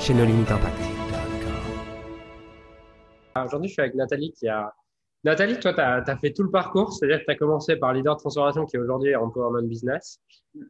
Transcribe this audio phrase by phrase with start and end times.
[0.00, 0.80] chez No Limit Impact.
[3.44, 4.72] Aujourd'hui, je suis avec Nathalie qui a.
[5.24, 8.16] Nathalie, toi, tu as, fait tout le parcours, c'est-à-dire que tu as commencé par leader
[8.16, 10.18] de transformation qui est aujourd'hui Empowerment Business,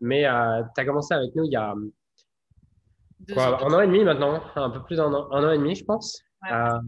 [0.00, 1.72] mais euh, tu as commencé avec nous il y a
[3.32, 5.76] quoi, un an et demi maintenant, un peu plus d'un an, un an et demi,
[5.76, 6.20] je pense.
[6.50, 6.78] Euh,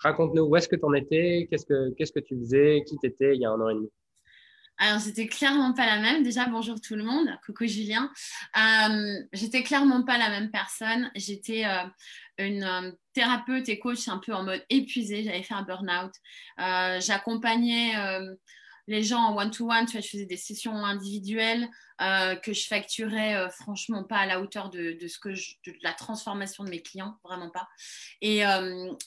[0.00, 3.34] raconte-nous où est-ce que tu en étais, qu'est-ce que, qu'est-ce que tu faisais, qui t'étais
[3.34, 3.90] il y a un an et demi?
[4.84, 6.24] Alors, c'était clairement pas la même.
[6.24, 7.28] Déjà, bonjour tout le monde.
[7.46, 8.10] Coucou Julien.
[8.56, 11.08] Euh, j'étais clairement pas la même personne.
[11.14, 11.84] J'étais euh,
[12.38, 15.22] une euh, thérapeute et coach un peu en mode épuisé.
[15.22, 16.10] J'avais fait un burn-out.
[17.00, 17.92] J'accompagnais
[18.88, 19.86] les gens en one-to-one.
[19.86, 21.68] je faisais des sessions individuelles
[22.00, 26.70] que je facturais franchement pas à la hauteur de, ce que de la transformation de
[26.70, 27.68] mes clients, vraiment pas.
[28.20, 28.42] Et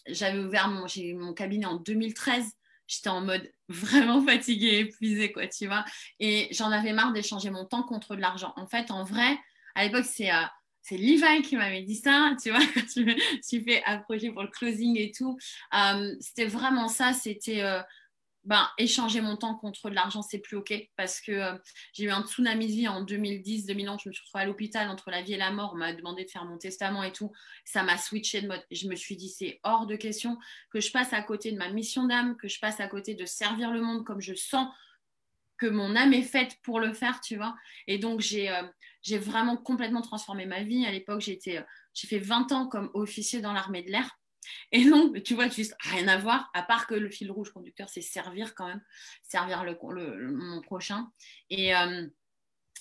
[0.07, 2.55] j'avais ouvert mon cabinet en 2013
[2.87, 5.85] j'étais en mode vraiment fatiguée, épuisée, quoi, tu vois.
[6.19, 8.53] Et j'en avais marre d'échanger mon temps contre de l'argent.
[8.55, 9.37] En fait, en vrai,
[9.75, 10.43] à l'époque, c'est euh,
[10.81, 14.43] c'est Levi qui m'avait dit ça, tu vois, quand tu me suis fait approcher pour
[14.43, 15.37] le closing et tout.
[15.73, 17.81] Euh, c'était vraiment ça, c'était euh,
[18.45, 21.57] ben, échanger mon temps contre de l'argent, c'est plus OK parce que euh,
[21.93, 23.97] j'ai eu un tsunami de vie en 2010-2011.
[24.03, 25.71] Je me suis retrouvée à l'hôpital entre la vie et la mort.
[25.73, 27.31] On m'a demandé de faire mon testament et tout.
[27.65, 28.63] Ça m'a switché de mode.
[28.69, 30.37] Je me suis dit, c'est hors de question
[30.71, 33.25] que je passe à côté de ma mission d'âme, que je passe à côté de
[33.25, 34.67] servir le monde comme je sens
[35.57, 37.55] que mon âme est faite pour le faire, tu vois.
[37.87, 40.85] Et donc, j'ai euh, vraiment complètement transformé ma vie.
[40.85, 41.61] À l'époque, euh,
[41.93, 44.19] j'ai fait 20 ans comme officier dans l'armée de l'air.
[44.71, 47.89] Et donc, tu vois, juste rien à voir, à part que le fil rouge conducteur,
[47.89, 48.81] c'est servir quand même,
[49.23, 49.75] servir le,
[50.31, 51.09] mon prochain.
[51.49, 52.07] Et, euh,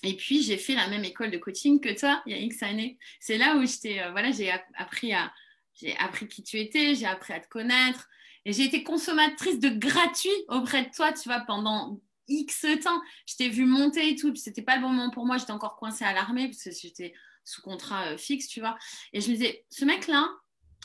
[0.03, 2.63] et puis, j'ai fait la même école de coaching que toi, il y a X
[2.63, 2.97] années.
[3.19, 5.33] C'est là où j'étais, euh, voilà, j'ai appris, à,
[5.73, 8.07] j'ai appris qui tu étais, j'ai appris à te connaître.
[8.45, 13.01] Et j'ai été consommatrice de gratuit auprès de toi, tu vois, pendant X temps.
[13.25, 14.35] Je t'ai vu monter et tout.
[14.35, 15.37] C'était pas le bon moment pour moi.
[15.37, 18.77] J'étais encore coincée à l'armée parce que j'étais sous contrat euh, fixe, tu vois.
[19.13, 20.27] Et je me disais, ce mec-là,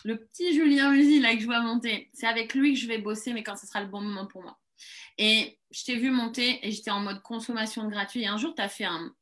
[0.04, 2.98] le petit Julien Musi là que je vois monter, c'est avec lui que je vais
[2.98, 4.58] bosser, mais quand ce sera le bon moment pour moi.
[5.18, 8.22] Et je t'ai vu monter et j'étais en mode consommation de gratuit.
[8.22, 9.14] Et un jour, tu as fait un,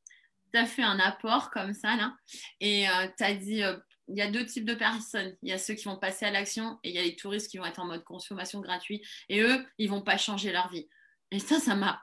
[0.66, 2.14] fait un apport comme ça, là,
[2.60, 3.76] et euh, tu as dit, euh,
[4.08, 5.36] il y a deux types de personnes.
[5.42, 7.50] Il y a ceux qui vont passer à l'action et il y a les touristes
[7.50, 9.04] qui vont être en mode consommation gratuite.
[9.28, 10.88] Et eux, ils vont pas changer leur vie.
[11.30, 12.02] Et ça, ça m'a...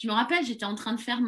[0.00, 1.20] Je me rappelle, j'étais en train de faire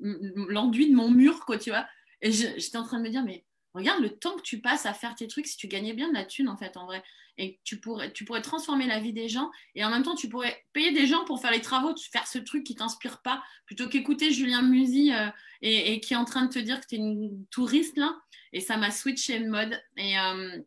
[0.00, 1.86] l'enduit de mon mur, quoi, tu vois.
[2.20, 3.44] Et j'étais en train de me dire, mais
[3.74, 6.14] regarde le temps que tu passes à faire tes trucs si tu gagnais bien de
[6.14, 7.02] la thune en fait en vrai.
[7.38, 10.28] Et tu pourrais tu pourrais transformer la vie des gens et en même temps tu
[10.28, 13.88] pourrais payer des gens pour faire les travaux faire ce truc qui t'inspire pas plutôt
[13.88, 15.28] qu'écouter Julien Musy euh,
[15.62, 18.14] et, qui est en train de te dire que tu es une touriste là.
[18.52, 19.80] Et ça m'a switché de mode.
[19.96, 20.58] Et, euh,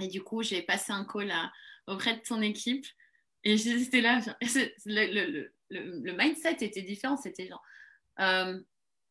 [0.00, 1.32] et du coup j'ai passé un call
[1.86, 2.86] auprès de ton équipe.
[3.44, 4.20] Et j'étais là
[4.86, 7.16] le, le, mindset était différent.
[7.16, 7.62] C'était genre
[8.18, 8.60] euh,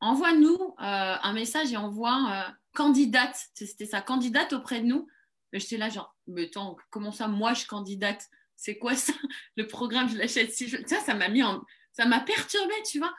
[0.01, 5.07] envoie-nous un message et envoie candidate, c'était sa candidate auprès de nous.
[5.53, 8.29] J'étais là, genre, mais attends, comment ça, moi, je candidate?
[8.55, 9.13] C'est quoi ça?
[9.57, 10.77] Le programme, je l'achète si je...
[10.87, 11.63] Ça, ça m'a mis en...
[11.93, 13.13] Ça m'a perturbé, tu vois.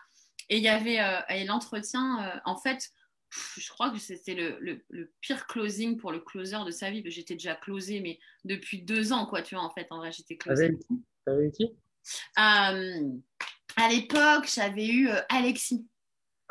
[0.49, 2.91] Et il y avait euh, l'entretien, euh, en fait,
[3.59, 4.85] je crois que c'était le,
[5.21, 7.03] pire closing pour le closer de sa vie.
[7.07, 10.37] J'étais déjà closé, mais depuis deux ans, quoi, tu vois, en fait, en vrai, j'étais
[10.37, 10.79] closé.
[11.27, 11.65] T'avais qui?
[12.39, 13.11] Euh,
[13.77, 15.87] À l'époque, j'avais eu Alexis.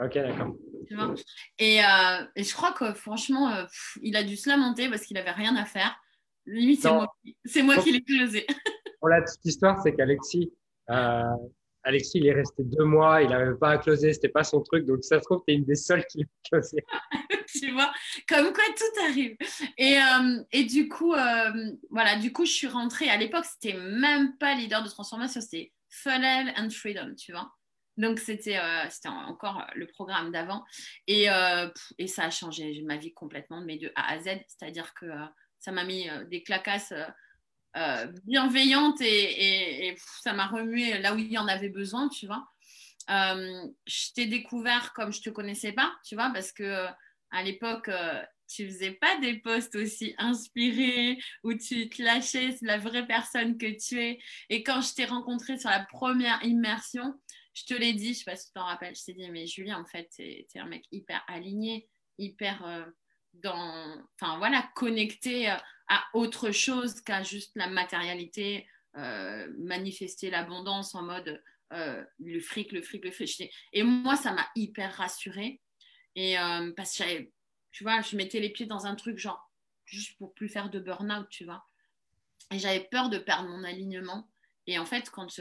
[0.02, 0.56] Ok, d'accord.
[1.60, 3.66] Et, euh, et, je crois que franchement, euh,
[4.02, 5.96] il a dû se lamenter parce qu'il n'avait rien à faire.
[6.46, 7.08] Lui, c'est moi,
[7.64, 8.46] moi, qui l'ai closé.
[9.00, 10.52] Pour la petite histoire, c'est qu'Alexis,
[10.90, 11.24] euh,
[11.84, 14.86] Alexis, il est resté deux mois, il n'avait pas à closer, c'était pas son truc.
[14.86, 16.84] Donc, ça se trouve, tu es une des seules qui l'a closé.
[17.48, 17.92] tu vois,
[18.28, 19.38] comme quoi tout arrive.
[19.78, 21.14] Et, euh, et du coup,
[21.92, 23.10] voilà, du coup, je suis rentrée.
[23.10, 27.52] À l'époque, c'était même pas leader de transformation, c'était Funnel and Freedom, tu vois?
[28.02, 30.66] Donc, c'était euh, encore le programme d'avant.
[31.06, 31.70] Et, euh,
[32.00, 34.40] et, ça a changé ma vie complètement, mais de A à Z.
[34.48, 35.26] C'est-à-dire que euh,
[35.60, 36.94] ça m'a mis des clacasses
[38.26, 42.44] bienveillantes et, et ça m'a remué là où il y en avait besoin, tu vois.
[43.08, 46.88] je t'ai découvert comme je te connaissais pas, tu vois, parce que
[47.30, 47.92] à l'époque,
[48.50, 53.58] tu faisais pas des posts aussi inspirés où tu te lâchais, c'est la vraie personne
[53.58, 54.20] que tu es.
[54.50, 57.14] Et quand je t'ai rencontré sur la première immersion,
[57.54, 59.48] je te l'ai dit, je sais pas si tu t'en rappelles, je t'ai dit, mais
[59.48, 62.66] Julien, en fait, tu es, un mec hyper aligné, hyper.
[62.66, 62.86] Euh,
[63.34, 71.42] dans, enfin voilà, connecter à autre chose qu'à juste la matérialité, manifester l'abondance en mode
[71.72, 73.50] le fric, le fric, le fric.
[73.74, 75.62] Et moi, ça m'a hyper rassurée.
[76.16, 76.36] Et
[76.76, 77.30] parce que
[77.72, 79.50] tu vois, je mettais les pieds dans un truc genre
[79.86, 81.66] juste pour plus faire de burn-out, tu vois.
[82.52, 84.30] Et j'avais peur de perdre mon alignement.
[84.68, 85.40] Et en fait, quand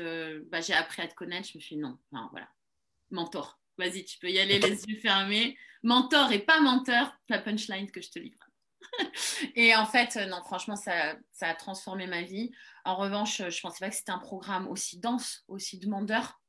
[0.50, 2.48] bah, j'ai appris à te connaître, je me suis dit non, non, voilà,
[3.10, 3.58] mentor.
[3.78, 5.56] Vas-y, tu peux y aller les yeux fermés.
[5.82, 8.38] Mentor et pas menteur, la punchline que je te livre.
[9.54, 12.50] et en fait, euh, non, franchement, ça, ça, a transformé ma vie.
[12.84, 16.40] En revanche, je ne pensais pas que c'était un programme aussi dense, aussi demandeur.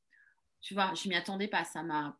[0.61, 1.63] Tu vois, je m'y attendais pas.
[1.63, 2.17] Ça m'a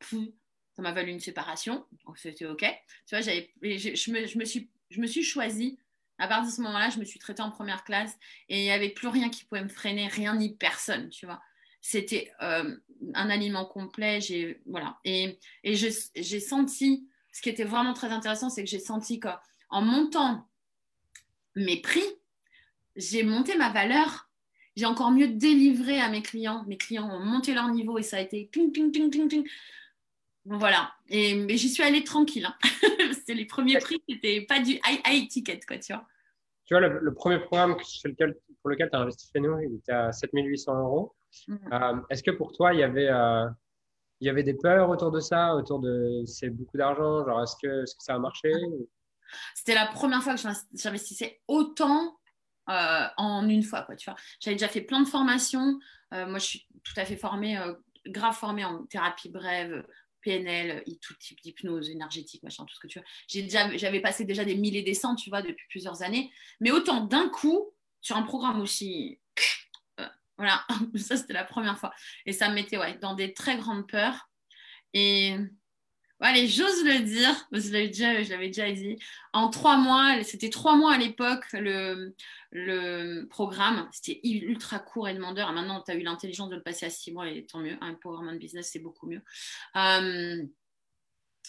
[0.74, 1.86] ça m'a valu une séparation.
[2.16, 2.66] C'était OK.
[3.06, 5.78] Tu vois, je, me, je, me suis, je me suis choisie
[6.22, 8.16] à partir de ce moment-là, je me suis traitée en première classe
[8.48, 11.42] et il n'y avait plus rien qui pouvait me freiner, rien ni personne, tu vois.
[11.82, 12.78] C'était euh,
[13.16, 15.00] un aliment complet, j'ai, voilà.
[15.04, 19.82] Et, et j'ai senti, ce qui était vraiment très intéressant, c'est que j'ai senti qu'en
[19.82, 20.48] montant
[21.56, 22.06] mes prix,
[22.96, 24.30] j'ai monté ma valeur,
[24.76, 26.64] j'ai encore mieux délivré à mes clients.
[26.68, 29.48] Mes clients ont monté leur niveau et ça a été ping, ping, ping, ping, ping.
[30.46, 30.94] Voilà.
[31.10, 32.46] Et, j'y suis allée tranquille.
[32.46, 32.56] Hein.
[33.14, 36.08] c'était les premiers prix, c'était pas du high, ticket, quoi, tu vois.
[36.72, 40.14] Tu vois, le, premier programme pour lequel tu as investi chez nous, il était à
[40.14, 41.14] 7800 euros.
[41.50, 41.56] Mm.
[41.70, 43.46] Euh, est-ce que pour toi, il y avait, euh,
[44.22, 47.58] il y avait des peurs autour de ça, autour de c'est beaucoup d'argent Genre, est-ce
[47.62, 48.54] que, est que ça a marché?
[49.54, 50.42] C'était la première fois que
[50.74, 52.18] j'investissais autant
[52.70, 54.18] euh, en une fois, quoi, tu vois.
[54.40, 55.78] J'avais déjà fait plein de formations.
[56.14, 57.60] moi, je suis tout à fait formée,
[58.06, 59.86] grave formée en thérapie brève,
[60.22, 63.78] PNL, tout type d'hypnose énergétique, machin, tout ce que tu veux.
[63.78, 66.32] J'avais passé déjà des milliers des cents, tu vois, depuis plusieurs années.
[66.60, 67.72] Mais autant d'un coup,
[68.02, 69.20] sur un programme aussi,
[70.00, 70.08] euh,
[70.38, 70.66] voilà,
[70.96, 71.94] ça c'était la première fois.
[72.26, 74.30] Et ça me mettait ouais, dans des très grandes peurs.
[74.94, 75.36] Et
[76.24, 78.98] Allez, j'ose le dire, je l'avais déjà, déjà dit.
[79.34, 82.14] En trois mois, c'était trois mois à l'époque, le,
[82.52, 83.90] le programme.
[83.92, 85.52] C'était ultra court et demandeur.
[85.52, 87.76] maintenant, tu as eu l'intelligence de le passer à six mois et tant mieux.
[87.82, 89.22] Un programme de business, c'est beaucoup mieux.
[89.76, 90.46] Euh,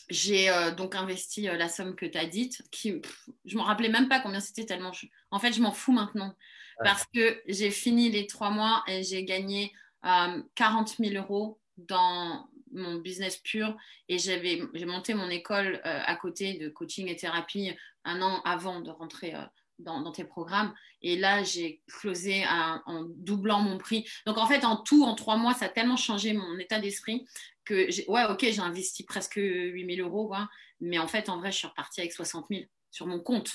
[0.08, 2.62] j'ai euh, donc investi euh, la somme que tu as dite.
[2.70, 3.02] Qui,
[3.44, 4.92] je ne me rappelais même pas combien c'était tellement.
[5.30, 6.34] en fait, je m'en fous maintenant.
[6.82, 9.72] Parce que j'ai fini les trois mois et j'ai gagné
[10.02, 13.76] 40 000 euros dans mon business pur
[14.08, 17.72] et j'avais j'ai monté mon école euh, à côté de coaching et thérapie
[18.04, 19.42] un an avant de rentrer euh,
[19.78, 20.74] dans, tes programmes.
[21.00, 24.08] Et là j'ai closé en doublant mon prix.
[24.26, 27.26] Donc en fait en tout en trois mois ça a tellement changé mon état d'esprit
[27.64, 30.32] que ouais ok j'ai investi presque 8000 euros
[30.80, 33.52] mais en fait en vrai je suis repartie avec 60 000 sur mon compte.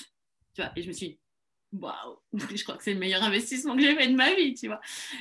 [0.54, 1.18] Tu vois et je me suis dit
[1.72, 2.18] waouh,
[2.54, 4.80] je crois que c'est le meilleur investissement que j'ai fait de ma vie, tu vois.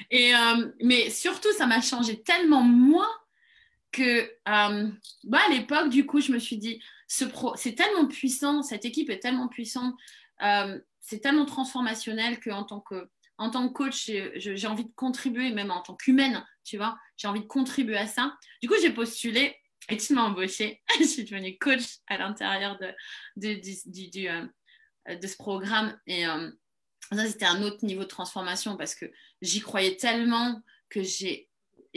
[0.09, 3.07] Et, euh, mais surtout, ça m'a changé tellement moi
[3.91, 8.61] que bah, à l'époque, du coup, je me suis dit, ce pro, c'est tellement puissant,
[8.61, 9.95] cette équipe est tellement puissante,
[10.43, 15.51] euh, c'est tellement transformationnel qu'en tant que en tant que coach, j'ai envie de contribuer,
[15.51, 18.35] même en tant qu'humaine, tu vois, j'ai envie de contribuer à ça.
[18.63, 19.55] Du coup, j'ai postulé
[19.89, 20.81] et tu m'as embauché.
[20.99, 22.87] je suis devenue coach à l'intérieur de,
[23.35, 25.95] de, du, euh, de, ce programme.
[26.07, 26.23] Et
[27.11, 29.05] ça, c'était un autre niveau de transformation parce que
[29.43, 30.59] j'y croyais tellement
[30.89, 31.46] que j'ai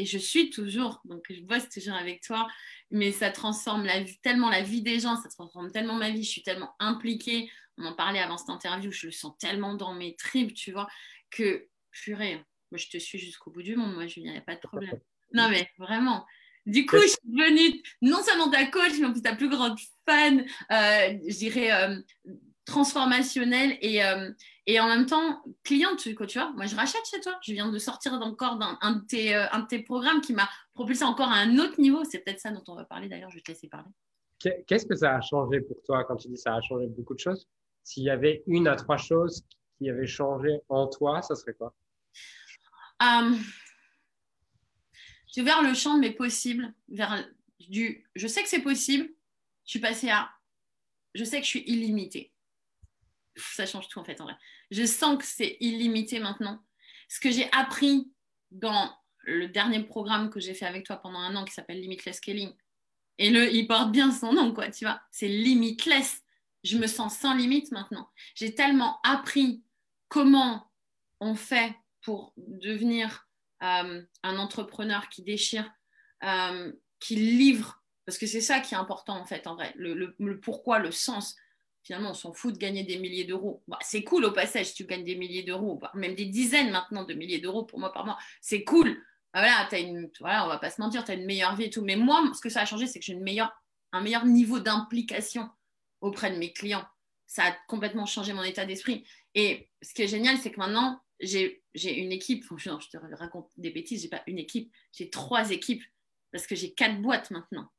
[0.00, 2.48] et je suis toujours, donc je bosse toujours avec toi,
[2.90, 6.24] mais ça transforme la vie, tellement la vie des gens, ça transforme tellement ma vie,
[6.24, 9.92] je suis tellement impliquée, on en parlait avant cette interview, je le sens tellement dans
[9.92, 10.88] mes tripes, tu vois,
[11.30, 12.36] que purée,
[12.70, 14.60] moi je te suis jusqu'au bout du monde, moi Julien, il n'y a pas de
[14.60, 14.98] problème.
[15.32, 16.26] Non mais vraiment,
[16.66, 19.78] du coup, je suis devenue non seulement ta coach, mais en plus ta plus grande
[20.08, 22.00] fan, euh, je dirais, euh,
[22.70, 24.30] transformationnelle et, euh,
[24.66, 26.14] et en même temps cliente.
[26.14, 27.38] Quoi, tu vois, moi, je rachète chez toi.
[27.42, 30.32] Je viens de sortir encore d'un un de, tes, euh, un de tes programmes qui
[30.32, 32.04] m'a propulsé encore à un autre niveau.
[32.04, 33.30] C'est peut-être ça dont on va parler d'ailleurs.
[33.30, 33.90] Je vais te laisser parler.
[34.66, 37.18] Qu'est-ce que ça a changé pour toi quand tu dis ça a changé beaucoup de
[37.18, 37.46] choses?
[37.82, 39.44] S'il y avait une à trois choses
[39.76, 41.74] qui avaient changé en toi, ça serait quoi?
[43.02, 43.36] Euh,
[45.26, 47.22] J'ai ouvert le champ de mes possibles vers
[47.58, 49.10] du je sais que c'est possible.
[49.66, 50.30] Je suis passée à
[51.14, 52.29] je sais que je suis illimitée
[53.36, 54.36] ça change tout en fait en vrai.
[54.70, 56.62] Je sens que c'est illimité maintenant.
[57.08, 58.12] Ce que j'ai appris
[58.50, 62.16] dans le dernier programme que j'ai fait avec toi pendant un an qui s'appelle Limitless
[62.16, 62.52] Scaling,
[63.18, 66.22] et le, il porte bien son nom, quoi, tu vois, c'est limitless.
[66.64, 68.08] Je me sens sans limite maintenant.
[68.34, 69.62] J'ai tellement appris
[70.08, 70.70] comment
[71.20, 73.28] on fait pour devenir
[73.62, 75.70] euh, un entrepreneur qui déchire,
[76.24, 80.40] euh, qui livre, parce que c'est ça qui est important en fait, en vrai, le
[80.40, 81.36] pourquoi, le sens
[81.82, 83.62] finalement, on s'en fout de gagner des milliers d'euros.
[83.68, 87.04] Bah, c'est cool au passage si tu gagnes des milliers d'euros, même des dizaines maintenant
[87.04, 88.18] de milliers d'euros pour moi par mois.
[88.40, 88.88] C'est cool.
[89.32, 91.64] Bah, voilà, as une, voilà, on va pas se mentir, tu as une meilleure vie
[91.64, 91.82] et tout.
[91.82, 93.18] Mais moi, ce que ça a changé, c'est que j'ai
[93.92, 95.48] un meilleur niveau d'implication
[96.00, 96.86] auprès de mes clients.
[97.26, 99.06] ça a complètement changé mon état d'esprit.
[99.34, 102.44] Et ce qui est génial, c'est que maintenant, j'ai une équipe.
[102.58, 105.82] je te raconte des bêtises, j'ai pas une équipe, j'ai trois équipes
[106.32, 107.70] parce que j'ai quatre boîtes maintenant.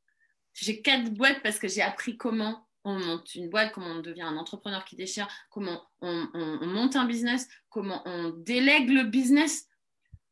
[0.54, 4.24] J'ai quatre boîtes parce que j'ai appris comment on monte une boîte, comment on devient
[4.24, 6.28] un entrepreneur qui déchire, comment on,
[6.62, 9.68] monte un business, comment on délègue le business.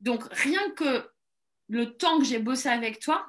[0.01, 1.09] Donc, rien que
[1.67, 3.25] le temps que j'ai bossé avec toi,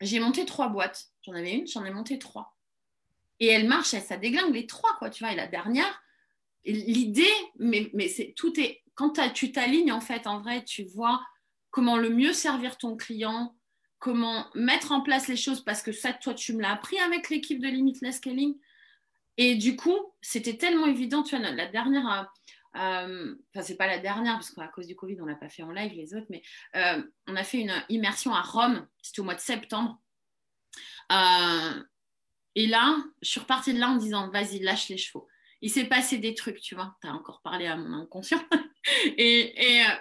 [0.00, 1.06] j'ai monté trois boîtes.
[1.22, 2.56] J'en avais une, j'en ai monté trois.
[3.38, 5.32] Et elle marche, ça déglingue les trois, quoi, tu vois.
[5.32, 6.02] Et la dernière,
[6.64, 11.24] l'idée, mais, mais c'est tout est quand tu t'alignes en fait, en vrai, tu vois
[11.70, 13.54] comment le mieux servir ton client,
[13.98, 17.30] comment mettre en place les choses parce que ça, toi, tu me l'as appris avec
[17.30, 18.56] l'équipe de Limitless Scaling.
[19.36, 21.22] Et du coup, c'était tellement évident.
[21.22, 24.96] Tu vois, la dernière, euh, euh, enfin, c'est pas la dernière parce qu'à cause du
[24.96, 26.42] Covid, on l'a pas fait en live les autres, mais
[26.76, 28.86] euh, on a fait une immersion à Rome.
[29.02, 30.00] C'était au mois de septembre.
[32.54, 35.28] et là, je suis repartie de là en disant, vas-y, lâche les chevaux
[35.60, 36.96] il s'est passé des trucs, tu vois.
[37.00, 38.40] Tu as encore parlé à mon inconscient.
[39.16, 39.54] et,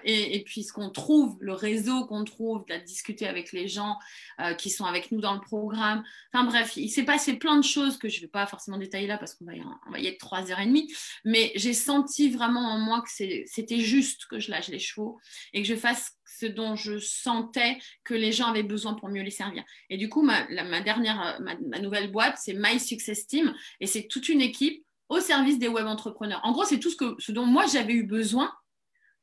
[0.04, 3.98] et, puis ce qu'on trouve, le réseau qu'on trouve, de discuter avec les gens
[4.39, 6.04] euh, qui sont avec nous dans le programme.
[6.34, 9.08] Enfin bref, il s'est passé plein de choses que je ne vais pas forcément détailler
[9.08, 10.94] là parce qu'on va, y, être trois heures et demie.
[11.24, 15.20] Mais j'ai senti vraiment en moi que c'était juste que je lâche les chevaux
[15.54, 19.22] et que je fasse ce dont je sentais que les gens avaient besoin pour mieux
[19.22, 19.63] les servir.
[19.89, 20.44] Et du coup, ma,
[20.82, 25.20] dernière, ma, ma nouvelle boîte, c'est My Success Team et c'est toute une équipe au
[25.20, 26.42] service des web entrepreneurs.
[26.44, 28.51] En gros, c'est tout ce dont moi j'avais eu besoin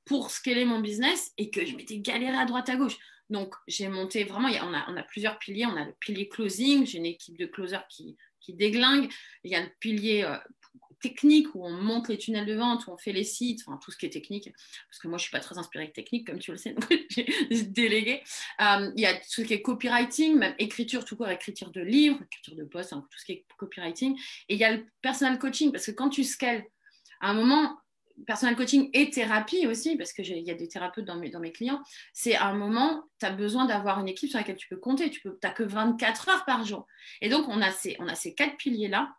[0.05, 2.97] pour scaler mon business et que je m'étais galéré à droite à gauche.
[3.31, 5.67] Donc, j'ai monté vraiment, on, a, plusieurs piliers.
[5.67, 8.17] On a le pilier closing, j'ai une équipe de closers qui,
[8.49, 9.11] déglingue.
[9.45, 10.37] Il y a le pilier euh,
[11.03, 13.91] technique où on monte les tunnels de vente, où on fait les sites, enfin tout
[13.91, 14.51] ce qui est technique,
[14.89, 17.63] parce que moi je suis pas très inspirée technique, comme tu le sais, donc j'ai
[17.65, 18.23] délégué.
[18.61, 21.81] Euh, il y a tout ce qui est copywriting, même écriture, tout court, écriture de
[21.81, 24.17] livres, écriture de posts, tout ce qui est copywriting.
[24.49, 26.65] Et il y a le personal coaching, parce que quand tu scales,
[27.21, 27.79] à un moment,
[28.27, 32.35] personal coaching et thérapie aussi, parce qu'il y a des thérapeutes dans mes, clients, c'est
[32.35, 35.11] à un moment, tu as besoin d'avoir une équipe sur laquelle tu peux compter.
[35.11, 36.87] Tu n'as que 24 heures par jour.
[37.21, 39.15] Et donc, on a ces, on a ces quatre piliers-là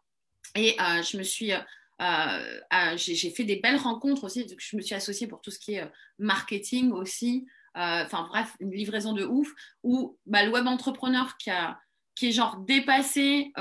[0.55, 1.59] et euh, je me suis, euh,
[2.01, 4.45] euh, j'ai fait des belles rencontres aussi.
[4.57, 7.45] Je me suis associée pour tout ce qui est marketing aussi.
[7.75, 9.51] Enfin bref, une livraison de ouf.
[9.83, 11.79] Où bah, le web entrepreneur qui a
[12.15, 13.51] qui est genre dépassé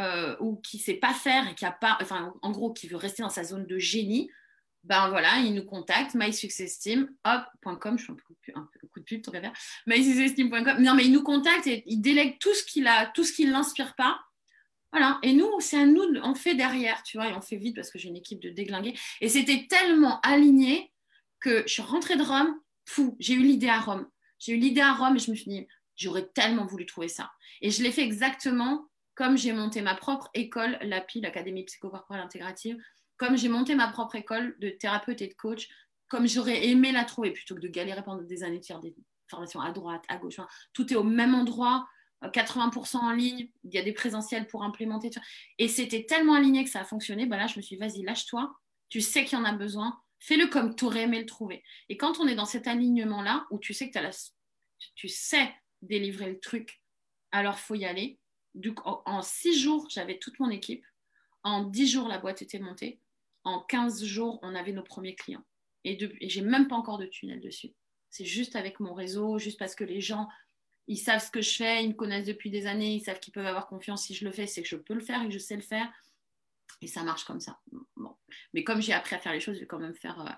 [0.41, 3.23] ou qui sait pas faire et qui a pas, enfin en gros qui veut rester
[3.23, 4.31] dans sa zone de génie,
[4.85, 9.31] ben voilà, il nous contacte, mysuccessteam, je fais un peu, un coup de pub, tant
[9.31, 9.53] qu'à
[9.87, 10.83] mysuccessteam.com.
[10.83, 13.47] Non, mais il nous contacte et il délègue tout ce qu'il a, tout ce qui
[13.47, 14.21] l'inspire pas
[14.93, 15.19] voilà.
[15.23, 17.91] Et nous, c'est à nous, on fait derrière, tu vois, et on fait vite parce
[17.91, 18.95] que j'ai une équipe de déglingués.
[19.21, 20.93] Et c'était tellement aligné
[21.41, 24.07] que je suis rentrée de Rome, fou, j'ai eu l'idée à Rome.
[24.39, 27.31] J'ai eu l'idée à Rome et je me suis dit, j'aurais tellement voulu trouver ça.
[27.63, 32.77] Et je l'ai fait exactement comme j'ai monté ma propre école, l'API, l'Académie psychocorporelle intégrative,
[33.23, 35.69] comme j'ai monté ma propre école de thérapeute et de coach,
[36.09, 38.97] comme j'aurais aimé la trouver plutôt que de galérer pendant des années de faire des
[39.29, 40.41] formations à droite, à gauche.
[40.73, 41.87] tout est au même endroit.
[42.21, 45.11] 80% en ligne, il y a des présentiels pour implémenter.
[45.59, 47.27] Et c'était tellement aligné que ça a fonctionné.
[47.27, 48.53] Ben là, je me suis dit, vas-y, lâche-toi.
[48.89, 50.01] Tu sais qu'il y en a besoin.
[50.19, 51.63] Fais-le comme tu aurais aimé le trouver.
[51.89, 53.99] Et quand on est dans cet alignement-là, où tu sais que
[54.97, 56.83] tu sais délivrer le truc,
[57.31, 58.19] alors faut y aller.
[58.57, 60.85] Du en six jours, j'avais toute mon équipe.
[61.45, 63.01] En dix jours, la boîte était montée.
[63.45, 65.45] En 15 jours, on avait nos premiers clients.
[65.85, 67.71] Et, et j'ai même pas encore de tunnel dessus.
[68.11, 70.29] C'est juste avec mon réseau, juste parce que les gens
[70.89, 73.33] ils savent ce que je fais, ils me connaissent depuis des années, ils savent qu'ils
[73.33, 75.33] peuvent avoir confiance si je le fais, c'est que je peux le faire et que
[75.33, 75.91] je sais le faire.
[76.81, 77.61] Et ça marche comme ça.
[77.97, 78.17] Bon.
[78.53, 80.31] Mais comme j'ai appris à faire les choses, je vais quand même faire euh,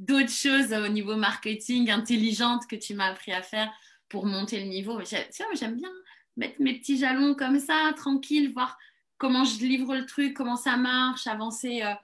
[0.00, 3.70] d'autres choses au niveau marketing intelligente que tu m'as appris à faire
[4.08, 5.00] pour monter le niveau.
[5.04, 5.92] J'aime bien
[6.36, 8.78] mettre mes petits jalons comme ça, tranquille, voir
[9.18, 11.82] comment je livre le truc, comment ça marche, avancer.
[11.82, 11.94] Euh,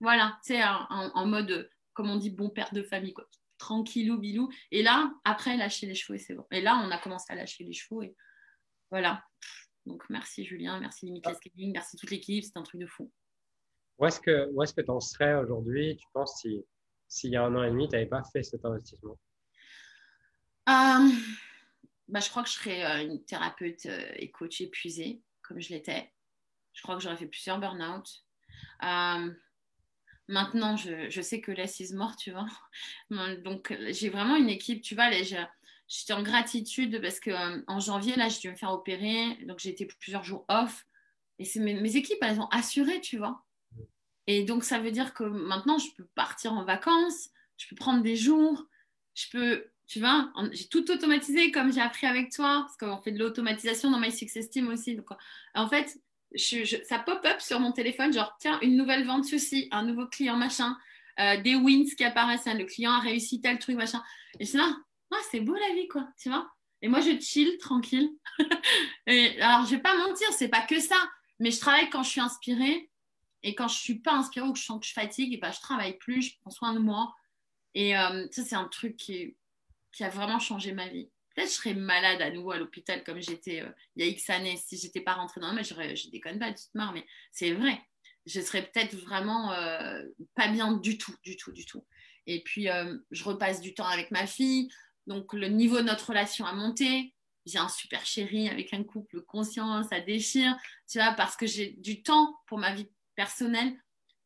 [0.00, 3.12] voilà, sais, en, en, mode, comme on dit, bon père de famille.
[3.12, 3.26] Quoi
[3.60, 4.50] tranquillou, bilou.
[4.72, 6.46] Et là, après, lâcher les chevaux et c'est bon.
[6.50, 8.16] Et là, on a commencé à lâcher les chevaux et
[8.90, 9.22] voilà.
[9.86, 13.12] Donc, merci Julien, merci Limitless Scaling, merci toute l'équipe, c'est un truc de fou.
[13.98, 16.64] Où est-ce que tu en serais aujourd'hui, tu penses, si
[17.06, 19.18] s'il y a un an et demi, tu n'avais pas fait cet investissement?
[20.68, 21.10] Euh,
[22.08, 25.70] bah, Je crois que je serais euh, une thérapeute euh, et coach épuisée, comme je
[25.70, 26.12] l'étais.
[26.72, 28.24] Je crois que j'aurais fait plusieurs burn-out.
[30.30, 32.46] Maintenant, je, sais que l'assise mort, tu vois.
[33.44, 35.10] Donc, j'ai vraiment une équipe, tu vois.
[35.10, 39.36] J'étais en gratitude parce qu'en euh, janvier, là, j'ai dû me faire opérer.
[39.46, 40.86] Donc, j'ai été plusieurs jours off.
[41.40, 43.44] Et mes, équipes, elles ont assuré, tu vois.
[44.28, 48.02] Et donc, ça veut dire que maintenant, je peux partir en vacances, je peux prendre
[48.02, 48.68] des jours,
[49.14, 53.10] je peux, tu vois, j'ai tout automatisé comme j'ai appris avec toi, parce qu'on fait
[53.10, 54.94] de l'automatisation dans My Success Team aussi.
[54.94, 55.08] Donc,
[55.56, 55.98] en fait,
[56.36, 60.76] ça pop-up sur mon téléphone, genre, tiens, une nouvelle vente, ceci, un nouveau client, machin,
[61.18, 64.02] euh, des wins qui apparaissent, hein, le client a réussi tel truc, machin.
[64.38, 64.76] Et je là,
[65.12, 66.50] ah, c'est beau la vie, quoi, tu vois.
[66.82, 68.10] Et moi, je chill, tranquille.
[69.06, 70.96] alors, je vais pas mentir, c'est pas que ça,
[71.38, 72.90] mais je travaille quand je suis inspirée.
[73.42, 75.50] Et quand je suis pas inspirée ou que je sens que je fatigue, et ben,
[75.50, 77.14] je travaille plus, je prends soin de moi.
[77.74, 79.34] Et euh, ça, c'est un truc qui
[80.00, 81.10] a vraiment changé ma vie.
[81.44, 84.56] Je serais malade à nouveau à l'hôpital comme j'étais euh, il y a X années
[84.56, 87.52] si j'étais pas rentrée dans le mais je déconne pas, tu te marre, mais c'est
[87.52, 87.80] vrai.
[88.26, 90.02] Je serais peut-être vraiment euh,
[90.34, 91.84] pas bien du tout, du tout, du tout.
[92.26, 94.68] Et puis, euh, je repasse du temps avec ma fille.
[95.06, 97.14] Donc, le niveau de notre relation a monté.
[97.46, 100.54] J'ai un super chéri avec un couple conscient, ça déchire.
[100.88, 103.72] Tu vois, parce que j'ai du temps pour ma vie personnelle.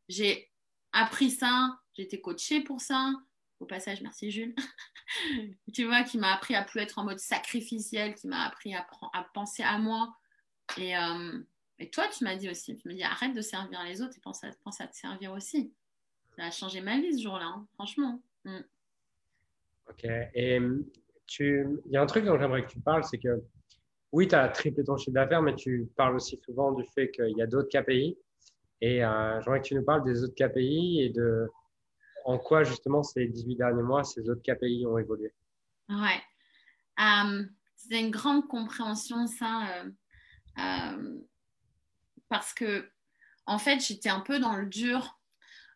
[0.09, 0.51] J'ai
[0.93, 3.13] appris ça, j'ai été coachée pour ça.
[3.65, 4.55] Au passage, merci Jules.
[5.73, 8.87] tu vois, qui m'a appris à plus être en mode sacrificiel, qui m'a appris à,
[9.33, 10.15] penser à moi.
[10.77, 11.39] Et, euh,
[11.79, 14.21] et toi, tu m'as dit aussi, tu m'as dit arrête de servir les autres et
[14.21, 15.73] pense à, te servir aussi.
[16.37, 18.21] Ça a changé ma vie ce jour-là, hein, franchement.
[18.45, 18.59] Mm.
[19.89, 20.05] Ok.
[20.35, 20.61] Et
[21.27, 21.67] tu...
[21.87, 23.43] il y a un truc dont j'aimerais que tu parles, c'est que
[24.13, 27.35] oui, tu as triplé ton chiffre d'affaires, mais tu parles aussi souvent du fait qu'il
[27.39, 28.19] y a d'autres KPI.
[28.83, 31.49] Et euh, j'aimerais que tu nous parles des autres KPI et de
[32.25, 35.33] en quoi justement ces 18 derniers mois, ces autres KPI ont évolué
[35.89, 36.23] Ouais.
[37.01, 37.45] Euh,
[37.77, 39.91] c'est une grande compréhension, ça, euh,
[40.59, 41.21] euh,
[42.29, 42.91] parce que,
[43.47, 45.21] en fait, j'étais un peu dans le dur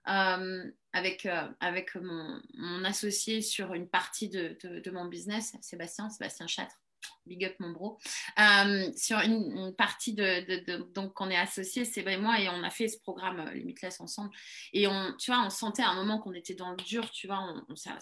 [0.05, 1.29] avec,
[1.61, 6.81] avec mon, associé sur une partie de, de, de mon business, Sébastien, Sébastien Châtre
[7.29, 7.99] big up mon bro,
[8.39, 12.71] euh, sur une, partie de, donc on est associés, c'est vrai moi, et on a
[12.71, 14.31] fait ce programme euh, Limitless ensemble.
[14.73, 17.27] Et on, tu vois, on sentait à un moment qu'on était dans le dur, tu
[17.27, 17.99] vois, on, ça,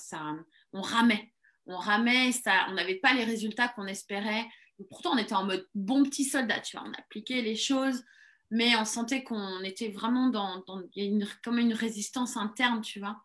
[0.72, 1.32] on ramait,
[1.66, 4.46] on ramait, ça, on n'avait pas les résultats qu'on espérait.
[4.88, 8.04] Pourtant, on était en mode bon petit soldat, tu vois, on appliquait les choses,
[8.50, 10.62] mais on sentait qu'on était vraiment dans,
[10.94, 13.20] y a une, comme une résistance interne, tu vois.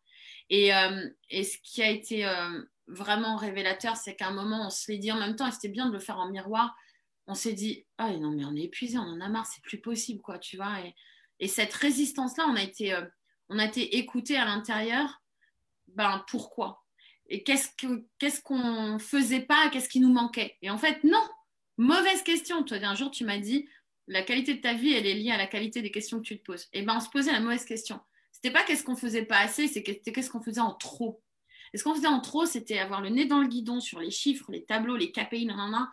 [0.50, 2.25] Et, euh, et ce qui a été
[2.88, 5.70] vraiment révélateur, c'est qu'à un moment, on se l'est dit en même temps, et c'était
[5.70, 6.76] bien de le faire en miroir,
[7.28, 9.80] on s'est dit, ah non, mais on est épuisé, on en a marre, c'est plus
[9.80, 10.82] possible, quoi, tu vois.
[10.82, 10.96] Et,
[11.39, 13.06] et cette résistance-là, on a été, euh,
[13.60, 15.22] été écouté à l'intérieur,
[15.88, 16.84] ben pourquoi?
[17.28, 20.58] Et qu'est-ce qu'on qu'est-ce qu'on faisait pas, qu'est-ce qui nous manquait?
[20.62, 21.22] Et en fait, non,
[21.78, 22.63] mauvaise question.
[22.63, 23.67] Toi, un jour, tu m'as dit,
[24.08, 26.38] la qualité de ta vie, elle est liée à la qualité des questions que tu
[26.38, 26.67] te poses.
[26.74, 28.00] Et ben, on se posait la mauvaise question.
[28.32, 31.22] C'était pas qu'est-ce qu'on faisait pas assez, c'était qu'est-ce qu'on faisait en trop.
[31.73, 34.12] Et ce qu'on faisait en trop, c'était avoir le nez dans le guidon sur les
[34.12, 35.88] chiffres, les tableaux, les KPI, nan,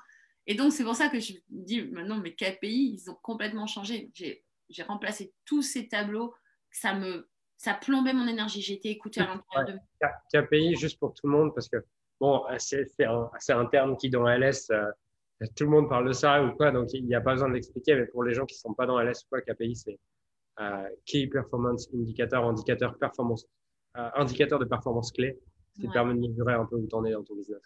[0.47, 4.11] Et donc, c'est pour ça que je dis maintenant, mes KPI, ils ont complètement changé.
[4.15, 6.35] J'ai remplacé tous ces tableaux.
[6.71, 8.73] Ça me ça plombait mon énergie.
[8.73, 11.77] Été écoutée à l'intérieur de KPI, juste pour tout le monde, parce que
[12.21, 14.85] bon, c'est un, un, terme qui, dans LS, euh,
[15.57, 17.55] tout le monde parle de ça ou quoi, donc il n'y a pas besoin de
[17.55, 17.97] l'expliquer.
[17.97, 19.99] Mais pour les gens qui ne sont pas dans LS ou quoi, KPI, c'est
[20.61, 23.45] euh, Key Performance Indicator, indicateur, performance,
[23.97, 25.39] euh, indicateur de performance clé
[25.81, 27.63] qui permet de mesurer un peu où tu en es dans ton business.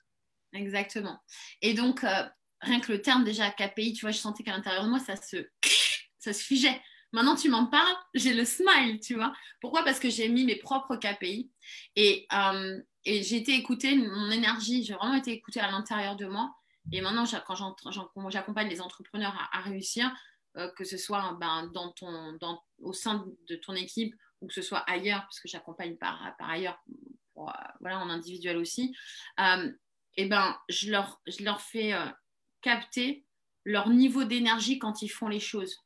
[0.52, 1.18] Exactement.
[1.62, 2.24] Et donc, euh,
[2.60, 5.16] rien que le terme déjà KPI, tu vois, je sentais qu'à l'intérieur de moi, ça
[5.16, 5.48] se,
[6.18, 6.80] ça se figeait.
[7.12, 9.34] Maintenant, tu m'en parles, j'ai le smile, tu vois.
[9.60, 9.84] Pourquoi?
[9.84, 11.50] Parce que j'ai mis mes propres KPI
[11.96, 16.26] et, euh, et j'ai été écoutée, mon énergie, j'ai vraiment été écoutée à l'intérieur de
[16.26, 16.54] moi.
[16.90, 20.10] Et maintenant, quand j'accompagne les entrepreneurs à, réussir,
[20.56, 24.54] euh, que ce soit ben, dans ton, dans, au sein de ton équipe ou que
[24.54, 26.82] ce soit ailleurs, parce que j'accompagne par, par ailleurs
[27.36, 27.42] euh,
[27.80, 28.94] voilà, en individuel aussi,
[29.40, 29.70] euh,
[30.16, 31.20] et ben, je, leur,
[31.60, 32.06] fais euh,
[32.60, 33.24] capter
[33.64, 35.78] leur niveau d'énergie quand ils font les choses.